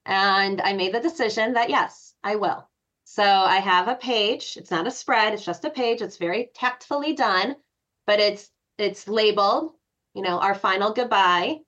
[0.06, 2.68] And I made the decision that yes, I will.
[3.04, 4.58] So I have a page.
[4.58, 6.02] It's not a spread, it's just a page.
[6.02, 7.56] It's very tactfully done,
[8.08, 9.74] but it's it's labeled,
[10.16, 11.60] you know, our final goodbye.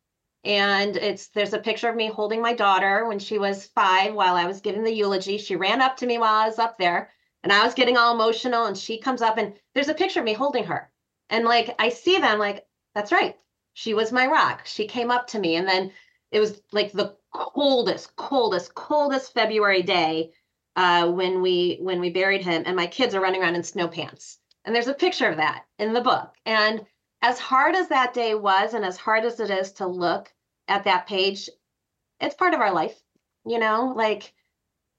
[0.44, 4.36] And it's there's a picture of me holding my daughter when she was five while
[4.36, 5.38] I was giving the eulogy.
[5.38, 7.12] She ran up to me while I was up there
[7.44, 8.66] and I was getting all emotional.
[8.66, 10.92] And she comes up and there's a picture of me holding her.
[11.30, 12.66] And like I see them, like,
[12.96, 13.36] that's right.
[13.74, 14.66] She was my rock.
[14.66, 15.56] She came up to me.
[15.56, 15.92] And then
[16.32, 20.32] it was like the coldest, coldest, coldest February day
[20.76, 23.88] uh, when we when we buried him, and my kids are running around in snow
[23.88, 24.38] pants.
[24.64, 26.34] And there's a picture of that in the book.
[26.46, 26.86] And
[27.22, 30.32] as hard as that day was, and as hard as it is to look
[30.68, 31.50] at that page,
[32.20, 33.02] it's part of our life.
[33.46, 34.34] You know, like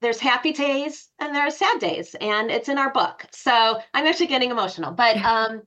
[0.00, 3.24] there's happy days and there are sad days, and it's in our book.
[3.32, 5.62] So I'm actually getting emotional, but um,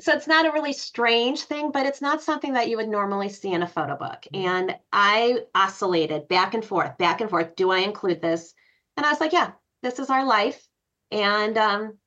[0.00, 3.28] so it's not a really strange thing, but it's not something that you would normally
[3.28, 4.26] see in a photo book.
[4.32, 4.46] Mm-hmm.
[4.46, 7.56] And I oscillated back and forth, back and forth.
[7.56, 8.54] Do I include this?
[8.96, 9.52] And I was like, yeah,
[9.82, 10.66] this is our life.
[11.10, 11.98] And um,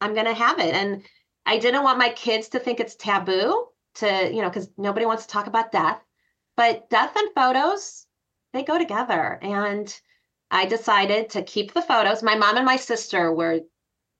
[0.00, 0.74] I'm going to have it.
[0.74, 1.02] And
[1.44, 3.66] I didn't want my kids to think it's taboo
[3.96, 6.00] to, you know, because nobody wants to talk about death.
[6.56, 8.06] But death and photos,
[8.52, 9.38] they go together.
[9.42, 9.92] And
[10.52, 12.22] I decided to keep the photos.
[12.22, 13.60] My mom and my sister were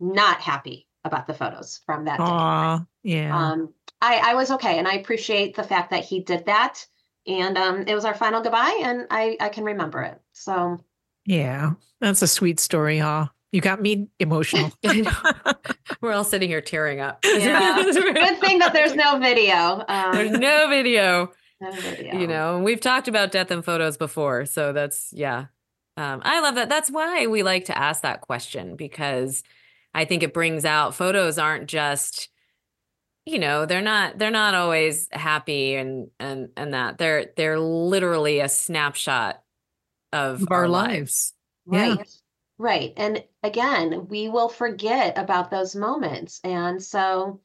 [0.01, 2.85] not happy about the photos from that Aww, day.
[3.11, 3.37] Yeah.
[3.37, 4.79] Um, I, I was okay.
[4.79, 6.85] And I appreciate the fact that he did that.
[7.27, 10.21] And um, it was our final goodbye, and I, I can remember it.
[10.33, 10.79] So,
[11.25, 13.29] yeah, that's a sweet story, huh?
[13.53, 14.73] You got me emotional.
[16.01, 17.21] We're all sitting here tearing up.
[17.25, 17.77] Yeah.
[17.93, 19.85] Good thing that there's no video.
[19.87, 21.31] Um, there's no video.
[21.61, 22.19] No video.
[22.19, 24.47] You know, we've talked about death and photos before.
[24.47, 25.47] So that's, yeah.
[25.97, 26.69] Um, I love that.
[26.69, 29.43] That's why we like to ask that question because
[29.95, 32.29] I think it brings out photos aren't just
[33.25, 36.99] you know they're not they're not always happy and and and that.
[36.99, 39.43] They're they're literally a snapshot
[40.13, 41.35] of, of our, our, lives,
[41.67, 41.99] lives.
[41.99, 41.99] right.
[41.99, 42.05] Yeah.
[42.59, 42.93] right.
[42.97, 46.41] And again we will forget about those moments.
[46.43, 47.41] And so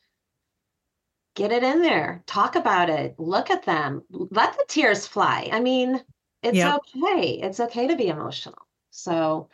[1.36, 2.24] get it in there.
[2.26, 3.16] Talk about it.
[3.20, 4.04] Look at them.
[4.10, 5.50] Let the tears fly.
[5.52, 6.02] I mean
[6.44, 6.80] it's yep.
[6.80, 9.50] okay it's okay to be emotional so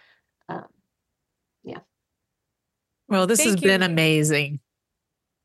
[0.49, 0.65] um,
[1.63, 1.79] yeah
[3.13, 3.67] well, this thank has you.
[3.69, 4.59] been amazing.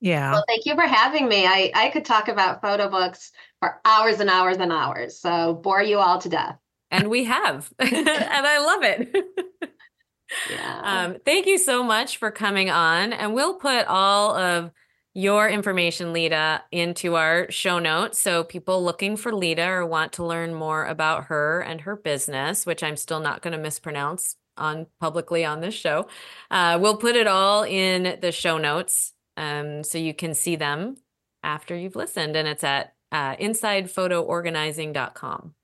[0.00, 0.32] Yeah.
[0.32, 1.46] Well, thank you for having me.
[1.46, 5.18] I, I could talk about photo books for hours and hours and hours.
[5.18, 6.56] So bore you all to death.
[6.90, 7.70] And we have.
[7.78, 9.14] and I love it.
[10.50, 10.80] yeah.
[10.82, 13.12] Um, thank you so much for coming on.
[13.12, 14.70] And we'll put all of
[15.18, 18.20] your information, Lida, into our show notes.
[18.20, 22.64] So people looking for Lida or want to learn more about her and her business,
[22.64, 26.06] which I'm still not going to mispronounce on publicly on this show.
[26.52, 30.94] Uh, we'll put it all in the show notes um, so you can see them
[31.42, 32.36] after you've listened.
[32.36, 35.54] And it's at uh, insidephotoorganizing.com.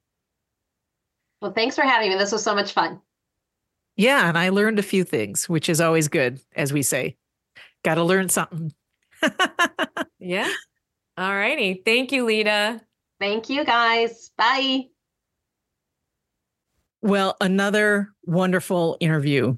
[1.41, 2.17] Well, thanks for having me.
[2.17, 3.01] This was so much fun.
[3.95, 4.29] Yeah.
[4.29, 7.15] And I learned a few things, which is always good, as we say.
[7.85, 8.73] Got to learn something.
[10.19, 10.51] yeah.
[11.17, 11.83] All righty.
[11.85, 12.81] Thank you, Lida.
[13.21, 14.31] Thank you, guys.
[14.37, 14.87] Bye.
[17.03, 19.57] Well, another wonderful interview.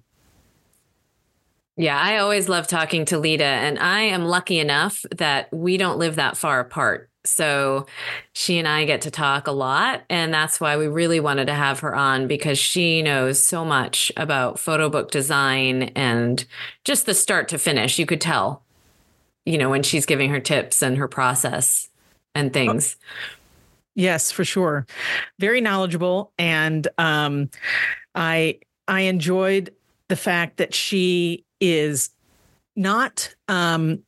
[1.77, 5.99] Yeah, I always love talking to Lida, and I am lucky enough that we don't
[5.99, 7.11] live that far apart.
[7.27, 7.87] So
[8.33, 10.05] she and I get to talk a lot.
[10.09, 14.11] And that's why we really wanted to have her on because she knows so much
[14.17, 16.45] about photo book design and
[16.85, 17.99] just the start to finish.
[17.99, 18.65] You could tell,
[19.47, 21.89] you know, when she's giving her tips and her process
[22.35, 22.97] and things.
[22.99, 23.05] Oh.
[23.95, 24.87] Yes, for sure.
[25.39, 26.33] Very knowledgeable.
[26.37, 27.49] And um,
[28.15, 29.75] I I enjoyed
[30.09, 32.11] the fact that she is
[32.77, 34.03] not um,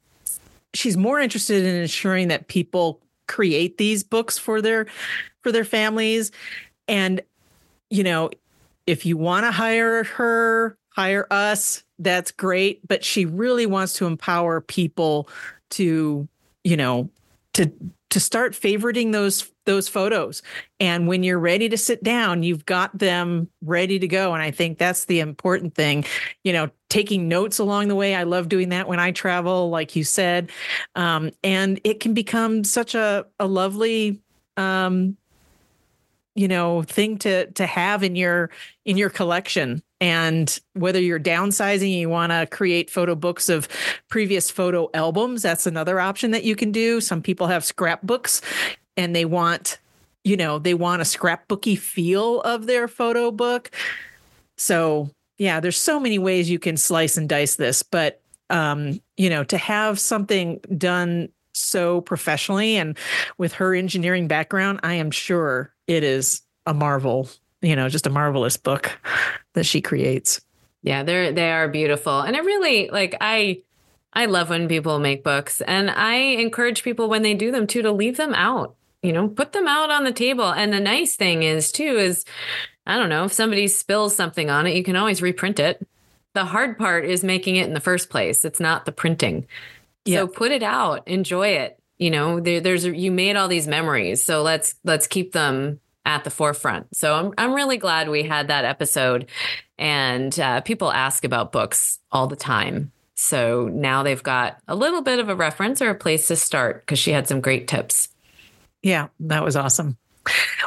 [0.74, 4.86] she's more interested in ensuring that people create these books for their
[5.42, 6.32] for their families.
[6.86, 7.22] And,
[7.88, 8.30] you know,
[8.86, 12.86] if you want to hire her, hire us, that's great.
[12.86, 15.28] But she really wants to empower people
[15.70, 16.28] to,
[16.64, 17.10] you know,
[17.54, 17.72] to
[18.10, 20.42] to start favoriting those those photos.
[20.80, 24.32] And when you're ready to sit down you've got them ready to go.
[24.32, 26.04] And i think that's the important thing
[26.42, 28.14] you know taking notes along the way.
[28.14, 30.50] I love doing that when i travel like you said.
[30.94, 34.20] Um, and it can become such a, a lovely
[34.56, 35.16] um,
[36.38, 38.50] you know thing to to have in your
[38.84, 39.82] in your collection.
[40.00, 43.66] And whether you're downsizing you want to create photo books of
[44.08, 47.00] previous photo albums that's another option that you can do.
[47.00, 48.40] Some people have scrapbooks
[48.96, 49.78] and they want
[50.22, 53.72] you know they want a scrapbooky feel of their photo book.
[54.56, 58.20] So yeah there's so many ways you can slice and dice this but
[58.50, 62.96] um you know to have something done so professionally and
[63.38, 67.28] with her engineering background i am sure it is a marvel
[67.60, 68.98] you know, just a marvelous book
[69.54, 70.40] that she creates.
[70.82, 72.20] Yeah, they're they are beautiful.
[72.20, 73.62] And it really like I
[74.12, 77.82] I love when people make books and I encourage people when they do them too
[77.82, 78.76] to leave them out.
[79.02, 80.50] You know, put them out on the table.
[80.50, 82.24] And the nice thing is too is
[82.86, 85.86] I don't know, if somebody spills something on it, you can always reprint it.
[86.34, 88.44] The hard part is making it in the first place.
[88.44, 89.46] It's not the printing.
[90.06, 91.77] So put it out, enjoy it.
[91.98, 96.24] You know, there, there's you made all these memories, so let's let's keep them at
[96.24, 96.96] the forefront.
[96.96, 99.28] So I'm I'm really glad we had that episode,
[99.76, 102.92] and uh, people ask about books all the time.
[103.14, 106.82] So now they've got a little bit of a reference or a place to start
[106.82, 108.08] because she had some great tips.
[108.80, 109.96] Yeah, that was awesome.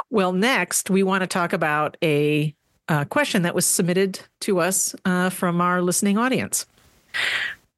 [0.09, 2.53] Well, next we want to talk about a,
[2.89, 6.65] a question that was submitted to us uh, from our listening audience.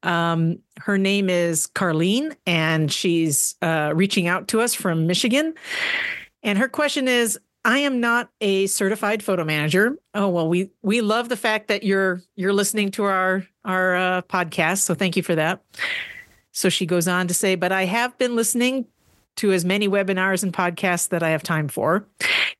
[0.04, 5.54] Um, her name is Carlene, and she's uh, reaching out to us from Michigan.
[6.42, 9.96] And her question is I am not a certified photo manager.
[10.12, 14.22] Oh well, we we love the fact that you're you're listening to our our uh,
[14.22, 15.62] podcast, so thank you for that.
[16.52, 18.86] So she goes on to say, but I have been listening
[19.36, 22.06] to as many webinars and podcasts that I have time for.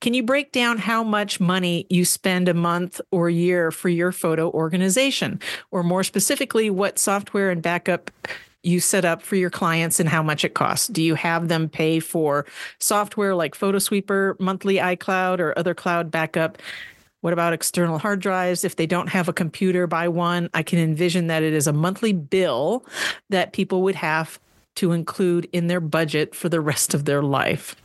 [0.00, 4.12] Can you break down how much money you spend a month or year for your
[4.12, 5.40] photo organization?
[5.70, 8.10] Or more specifically, what software and backup
[8.62, 10.88] you set up for your clients and how much it costs?
[10.88, 12.46] Do you have them pay for
[12.80, 16.58] software like PhotoSweeper, monthly iCloud, or other cloud backup?
[17.20, 18.64] What about external hard drives?
[18.64, 20.50] If they don't have a computer, buy one.
[20.52, 22.84] I can envision that it is a monthly bill
[23.30, 24.38] that people would have
[24.76, 27.76] to include in their budget for the rest of their life.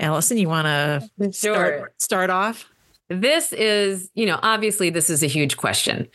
[0.00, 1.32] Allison, you want to sure.
[1.32, 2.70] start, start off?
[3.08, 6.08] This is, you know, obviously this is a huge question.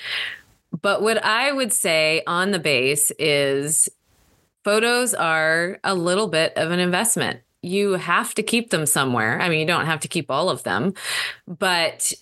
[0.81, 3.89] But what I would say on the base is
[4.63, 7.41] photos are a little bit of an investment.
[7.61, 9.39] You have to keep them somewhere.
[9.39, 10.93] I mean, you don't have to keep all of them,
[11.47, 12.13] but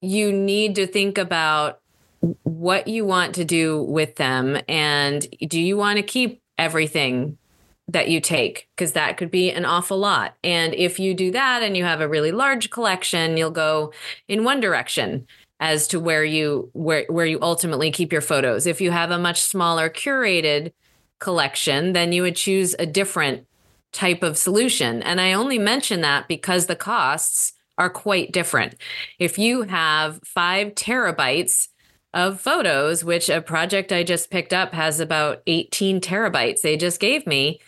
[0.00, 1.80] you need to think about
[2.42, 7.36] what you want to do with them and do you want to keep everything
[7.88, 8.68] that you take?
[8.74, 10.34] Because that could be an awful lot.
[10.42, 13.92] And if you do that and you have a really large collection you'll go
[14.28, 15.26] in one direction
[15.60, 18.66] as to where you where where you ultimately keep your photos.
[18.66, 20.72] If you have a much smaller curated
[21.20, 23.46] collection then you would choose a different
[23.92, 25.02] type of solution.
[25.02, 28.76] And i only mention that because the costs are quite different.
[29.18, 31.68] If you have 5 terabytes
[32.14, 37.00] of photos, which a project I just picked up has about 18 terabytes they just
[37.00, 37.60] gave me.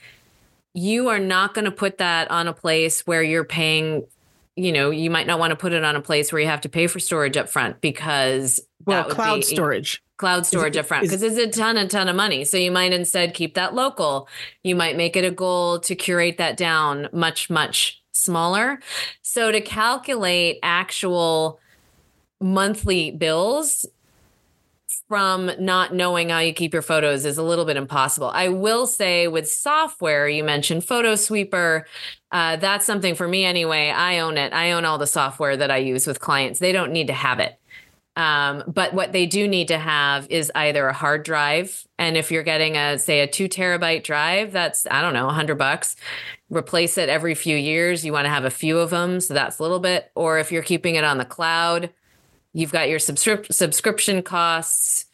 [0.73, 4.07] You are not going to put that on a place where you're paying,
[4.55, 6.61] you know, you might not want to put it on a place where you have
[6.63, 10.03] to pay for storage up front because well, cloud storage.
[10.17, 12.45] Cloud storage up front because it's a ton, a ton of money.
[12.45, 14.29] So you might instead keep that local.
[14.63, 18.79] You might make it a goal to curate that down much, much smaller.
[19.23, 21.61] So to calculate actual
[22.41, 23.85] monthly bills
[25.09, 28.29] from not knowing how you keep your photos is a little bit impossible.
[28.29, 31.85] I will say with software, you mentioned PhotoSweeper.
[32.33, 33.91] Uh, that's something for me anyway.
[33.91, 34.53] I own it.
[34.53, 36.59] I own all the software that I use with clients.
[36.59, 37.59] They don't need to have it.
[38.17, 41.87] Um, but what they do need to have is either a hard drive.
[41.99, 45.35] And if you're getting a, say, a two terabyte drive, that's, I don't know, a
[45.35, 45.97] hundred bucks.
[46.49, 48.05] Replace it every few years.
[48.05, 49.21] You want to have a few of them.
[49.21, 50.11] So that's a little bit.
[50.15, 51.91] Or if you're keeping it on the cloud,
[52.57, 55.05] You've got your subscri- subscription costs.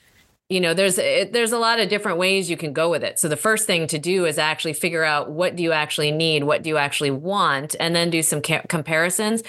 [0.49, 3.19] You know, there's it, there's a lot of different ways you can go with it.
[3.19, 6.45] So the first thing to do is actually figure out what do you actually need,
[6.45, 9.43] what do you actually want, and then do some ca- comparisons.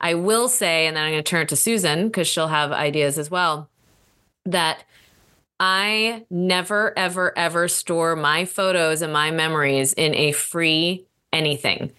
[0.00, 2.70] I will say, and then I'm going to turn it to Susan because she'll have
[2.70, 3.68] ideas as well.
[4.44, 4.84] That
[5.58, 11.90] I never, ever, ever store my photos and my memories in a free anything.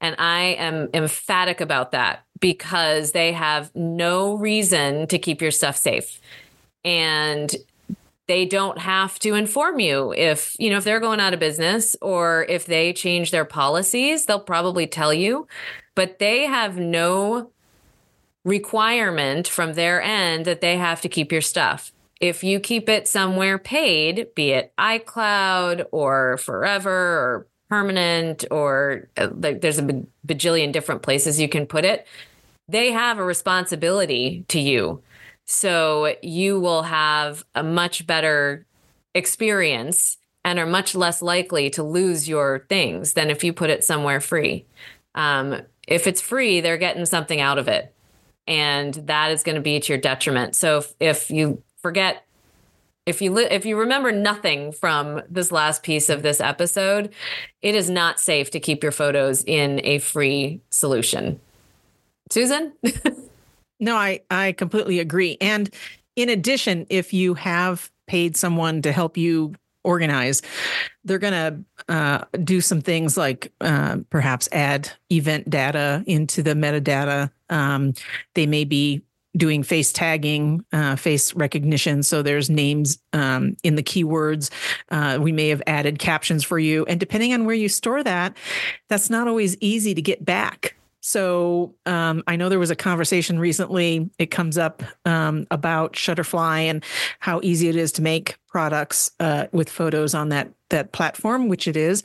[0.00, 5.76] And I am emphatic about that because they have no reason to keep your stuff
[5.76, 6.20] safe.
[6.84, 7.54] And
[8.28, 11.96] they don't have to inform you if, you know, if they're going out of business
[12.02, 15.46] or if they change their policies, they'll probably tell you,
[15.94, 17.50] but they have no
[18.44, 21.92] requirement from their end that they have to keep your stuff.
[22.20, 29.28] If you keep it somewhere paid, be it iCloud or forever or permanent or uh,
[29.32, 32.06] like there's a bajillion different places you can put it.
[32.68, 35.02] They have a responsibility to you.
[35.44, 38.66] So you will have a much better
[39.14, 43.84] experience and are much less likely to lose your things than if you put it
[43.84, 44.66] somewhere free.
[45.14, 47.92] Um, if it's free they're getting something out of it.
[48.48, 50.54] And that is going to be to your detriment.
[50.54, 52.25] So if, if you forget
[53.06, 57.12] if you li- if you remember nothing from this last piece of this episode,
[57.62, 61.40] it is not safe to keep your photos in a free solution.
[62.30, 62.72] Susan?
[63.80, 65.38] no, I, I completely agree.
[65.40, 65.72] And
[66.16, 69.54] in addition, if you have paid someone to help you
[69.84, 70.42] organize,
[71.04, 76.54] they're going to uh, do some things like uh, perhaps add event data into the
[76.54, 77.30] metadata.
[77.50, 77.94] Um,
[78.34, 79.02] they may be
[79.36, 82.02] doing face tagging, uh, face recognition.
[82.02, 84.50] So there's names um, in the keywords.
[84.90, 86.84] Uh, we may have added captions for you.
[86.86, 88.36] And depending on where you store that,
[88.88, 90.76] that's not always easy to get back.
[91.06, 94.10] So um, I know there was a conversation recently.
[94.18, 96.82] It comes up um, about Shutterfly and
[97.20, 101.68] how easy it is to make products uh, with photos on that that platform, which
[101.68, 102.02] it is,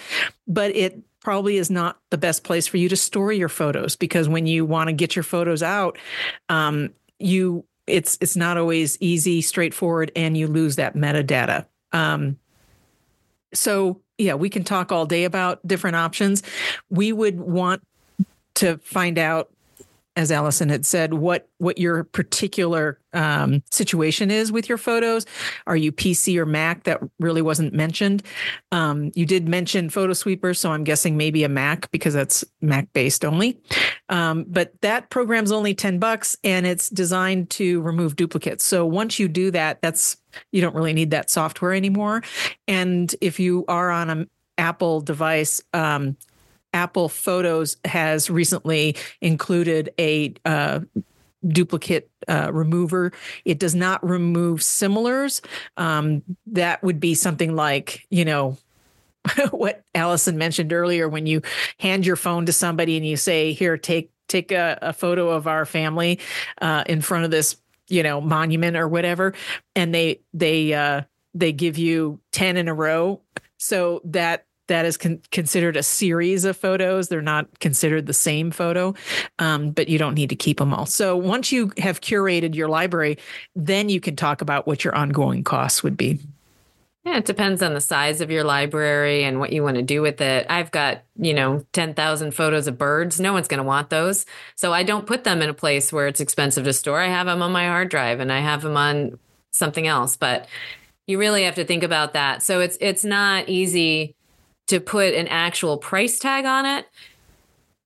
[0.48, 4.30] but it probably is not the best place for you to store your photos because
[4.30, 5.98] when you want to get your photos out,
[6.50, 6.92] um,
[7.22, 11.66] you it's it's not always easy, straightforward, and you lose that metadata.
[11.92, 12.38] Um,
[13.54, 16.44] so yeah, we can talk all day about different options.
[16.90, 17.82] We would want
[18.56, 19.52] to find out
[20.18, 25.26] as Allison had said, what what your particular um, situation is with your photos.
[25.68, 26.84] Are you PC or Mac?
[26.84, 28.24] That really wasn't mentioned.
[28.72, 33.24] Um, you did mention PhotoSweeper, so I'm guessing maybe a Mac because that's Mac based
[33.24, 33.58] only.
[34.12, 38.64] Um, but that program's only ten bucks, and it's designed to remove duplicates.
[38.64, 40.18] So once you do that, that's
[40.52, 42.22] you don't really need that software anymore.
[42.68, 46.18] And if you are on an Apple device, um,
[46.74, 50.82] Apple Photos has recently included a uh,
[51.48, 53.12] duplicate uh, remover.
[53.46, 55.42] It does not remove similars.
[55.78, 58.58] Um, that would be something like, you know,
[59.52, 61.42] what Allison mentioned earlier when you
[61.80, 65.48] hand your phone to somebody and you say, "Here, take take a, a photo of
[65.48, 66.20] our family
[66.62, 67.58] uh, in front of this,
[67.88, 69.34] you know, monument or whatever,"
[69.76, 71.02] and they they uh,
[71.34, 73.22] they give you ten in a row.
[73.58, 77.10] So that that is con- considered a series of photos.
[77.10, 78.96] They're not considered the same photo,
[79.38, 80.86] um, but you don't need to keep them all.
[80.86, 83.18] So once you have curated your library,
[83.56, 86.20] then you can talk about what your ongoing costs would be.
[87.04, 90.04] Yeah, it depends on the size of your library and what you want to do
[90.04, 90.46] with it.
[90.50, 93.20] I've got, you know, 10,000 photos of birds.
[93.20, 94.28] No one's going to want those.
[94.56, 97.00] So I don't put them in a place where it's expensive to store.
[97.00, 99.18] I have them on my hard drive and I have them on
[99.50, 100.48] something else, but
[101.08, 102.44] you really have to think about that.
[102.44, 104.16] So it's it's not easy
[104.68, 106.88] to put an actual price tag on it.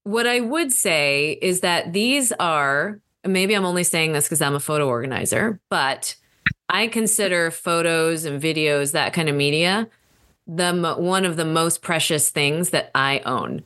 [0.04, 4.56] What I would say is that these are maybe I'm only saying this because I'm
[4.56, 6.16] a photo organizer, but
[6.70, 9.88] I consider photos and videos, that kind of media,
[10.48, 13.64] the one of the most precious things that I own.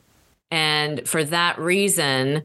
[0.50, 2.42] And for that reason,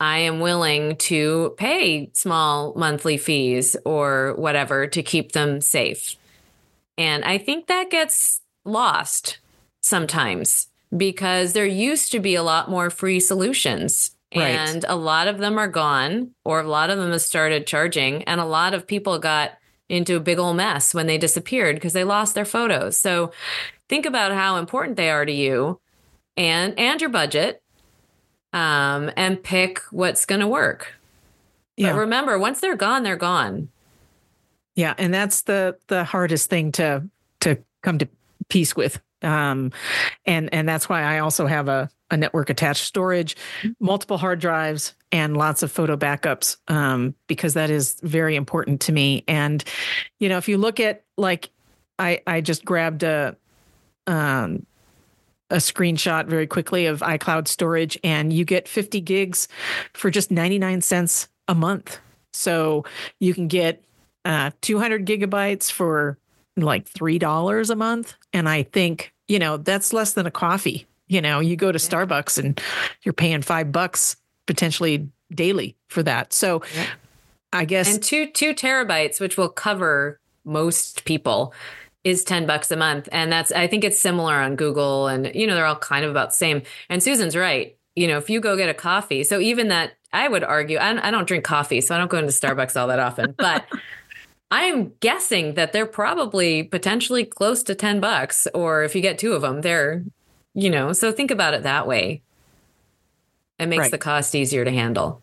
[0.00, 6.16] I am willing to pay small monthly fees or whatever to keep them safe.
[6.96, 9.38] And I think that gets lost
[9.80, 14.12] sometimes because there used to be a lot more free solutions.
[14.34, 14.44] Right.
[14.44, 18.24] And a lot of them are gone, or a lot of them have started charging,
[18.24, 19.57] and a lot of people got
[19.88, 22.98] into a big old mess when they disappeared because they lost their photos.
[22.98, 23.32] So
[23.88, 25.80] think about how important they are to you
[26.36, 27.62] and and your budget
[28.52, 30.94] um and pick what's going to work.
[31.76, 31.92] Yeah.
[31.92, 33.68] But remember, once they're gone, they're gone.
[34.74, 37.08] Yeah, and that's the the hardest thing to
[37.40, 38.08] to come to
[38.48, 39.72] peace with um,
[40.26, 43.36] and and that's why I also have a, a network attached storage,
[43.80, 48.92] multiple hard drives, and lots of photo backups um, because that is very important to
[48.92, 49.24] me.
[49.28, 49.62] And
[50.18, 51.50] you know, if you look at like
[51.98, 53.36] I I just grabbed a
[54.06, 54.66] um,
[55.50, 59.48] a screenshot very quickly of iCloud storage, and you get 50 gigs
[59.94, 61.98] for just 99 cents a month.
[62.32, 62.84] So
[63.18, 63.82] you can get
[64.24, 66.18] uh, 200 gigabytes for
[66.56, 68.14] like $3 a month.
[68.32, 70.86] And I think, you know, that's less than a coffee.
[71.08, 71.88] You know, you go to yeah.
[71.88, 72.60] Starbucks and
[73.02, 74.16] you're paying five bucks
[74.46, 76.32] potentially daily for that.
[76.32, 76.86] So yeah.
[77.52, 77.94] I guess.
[77.94, 81.54] And two, two terabytes, which will cover most people
[82.04, 83.08] is 10 bucks a month.
[83.12, 86.10] And that's, I think it's similar on Google and, you know, they're all kind of
[86.10, 86.62] about the same.
[86.88, 87.76] And Susan's right.
[87.96, 91.08] You know, if you go get a coffee, so even that, I would argue, I,
[91.08, 93.66] I don't drink coffee, so I don't go into Starbucks all that often, but
[94.50, 99.34] I'm guessing that they're probably potentially close to 10 bucks, or if you get two
[99.34, 100.04] of them, they're,
[100.54, 102.22] you know, so think about it that way.
[103.58, 103.90] It makes right.
[103.90, 105.20] the cost easier to handle.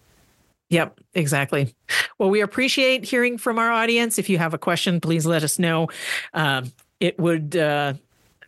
[0.69, 1.73] Yep, exactly.
[2.17, 4.17] Well, we appreciate hearing from our audience.
[4.17, 5.89] If you have a question, please let us know.
[6.33, 6.63] Uh,
[6.99, 7.93] it would uh,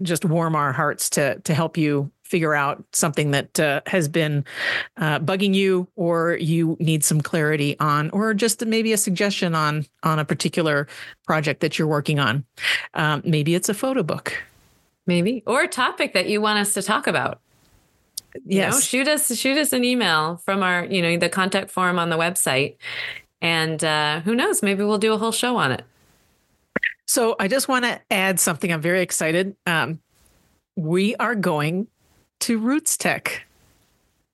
[0.02, 4.44] just warm our hearts to to help you figure out something that uh, has been
[4.98, 9.86] uh, bugging you or you need some clarity on or just maybe a suggestion on
[10.04, 10.88] on a particular
[11.26, 12.44] project that you're working on
[12.96, 14.44] um, maybe it's a photo book
[15.08, 17.40] maybe or a topic that you want us to talk about
[18.46, 21.98] You know, shoot us shoot us an email from our, you know, the contact form
[21.98, 22.76] on the website.
[23.42, 25.84] And uh, who knows, maybe we'll do a whole show on it.
[27.06, 28.72] So I just want to add something.
[28.72, 29.56] I'm very excited.
[29.66, 30.00] Um,
[30.76, 31.88] we are going
[32.42, 33.40] to RootsTech.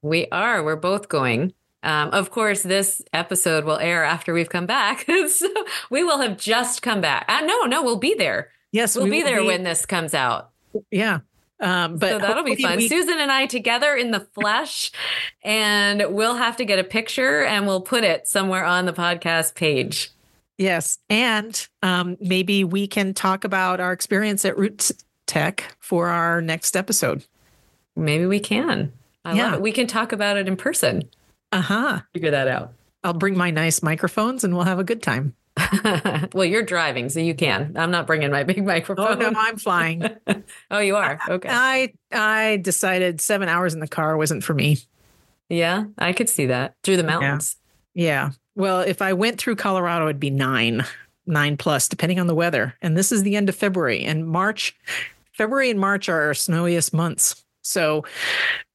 [0.01, 0.63] We are.
[0.63, 1.53] We're both going.
[1.83, 5.05] Um, of course, this episode will air after we've come back.
[5.29, 5.47] so
[5.89, 7.25] we will have just come back.
[7.27, 8.49] Uh, no, no, we'll be there.
[8.71, 10.52] Yes, We'll we be there when this comes out.
[10.91, 11.19] Yeah.
[11.59, 12.77] Um, but so that'll be fun.
[12.77, 14.91] we- Susan and I together in the flesh,
[15.43, 19.55] and we'll have to get a picture and we'll put it somewhere on the podcast
[19.55, 20.09] page.
[20.57, 20.97] Yes.
[21.09, 24.91] And um, maybe we can talk about our experience at Roots
[25.25, 27.23] Tech for our next episode.
[27.95, 28.91] Maybe we can.
[29.25, 29.45] I Yeah.
[29.45, 29.61] love it.
[29.61, 31.03] We can talk about it in person.
[31.51, 32.01] Uh huh.
[32.13, 32.73] Figure that out.
[33.03, 35.35] I'll bring my nice microphones and we'll have a good time.
[36.33, 37.73] well, you're driving, so you can.
[37.77, 39.19] I'm not bringing my big Oh, microphone.
[39.19, 40.03] no, I'm flying.
[40.71, 41.19] Oh, you are.
[41.29, 41.49] Okay.
[41.51, 44.77] I I decided seven hours in the car wasn't for me.
[45.49, 47.57] yeah, I could see that through the mountains.
[47.93, 48.31] Yeah.
[48.55, 50.83] Well, if I went through Colorado, it'd be nine,
[51.27, 52.73] nine plus, depending on the weather.
[52.81, 54.75] And this is the end of February and March.
[55.33, 57.43] February and March are our snowiest months.
[57.61, 58.03] So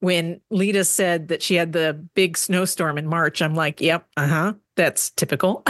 [0.01, 4.27] when Lida said that she had the big snowstorm in March, I'm like, yep, uh
[4.27, 4.53] huh.
[4.77, 5.65] That's typical.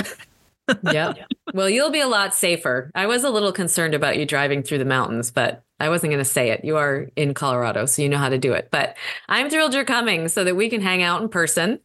[0.93, 1.19] Yep.
[1.55, 2.91] Well, you'll be a lot safer.
[2.95, 6.23] I was a little concerned about you driving through the mountains, but I wasn't going
[6.23, 6.63] to say it.
[6.63, 8.69] You are in Colorado, so you know how to do it.
[8.71, 8.99] But
[9.31, 11.81] I'm thrilled you're coming so that we can hang out in person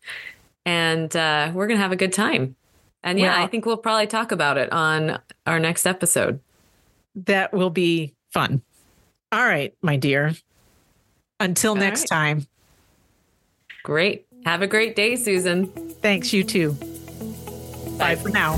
[0.65, 2.57] and uh, we're going to have a good time.
[3.05, 6.41] And yeah, Well- I think we'll probably talk about it on our next episode.
[7.15, 8.61] that will be fun.
[9.31, 10.33] All right, my dear.
[11.39, 12.17] Until All next right.
[12.17, 12.47] time.
[13.83, 14.25] Great.
[14.45, 15.67] Have a great day, Susan.
[15.67, 16.75] Thanks, you too.
[17.97, 18.57] Bye for now.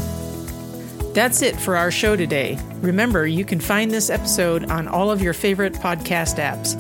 [1.14, 2.60] That's it for our show today.
[2.82, 6.76] Remember, you can find this episode on all of your favorite podcast apps.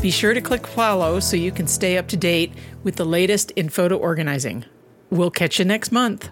[0.00, 2.52] Be sure to click follow so you can stay up to date
[2.84, 4.64] with the latest in photo organizing.
[5.10, 6.30] We'll catch you next month.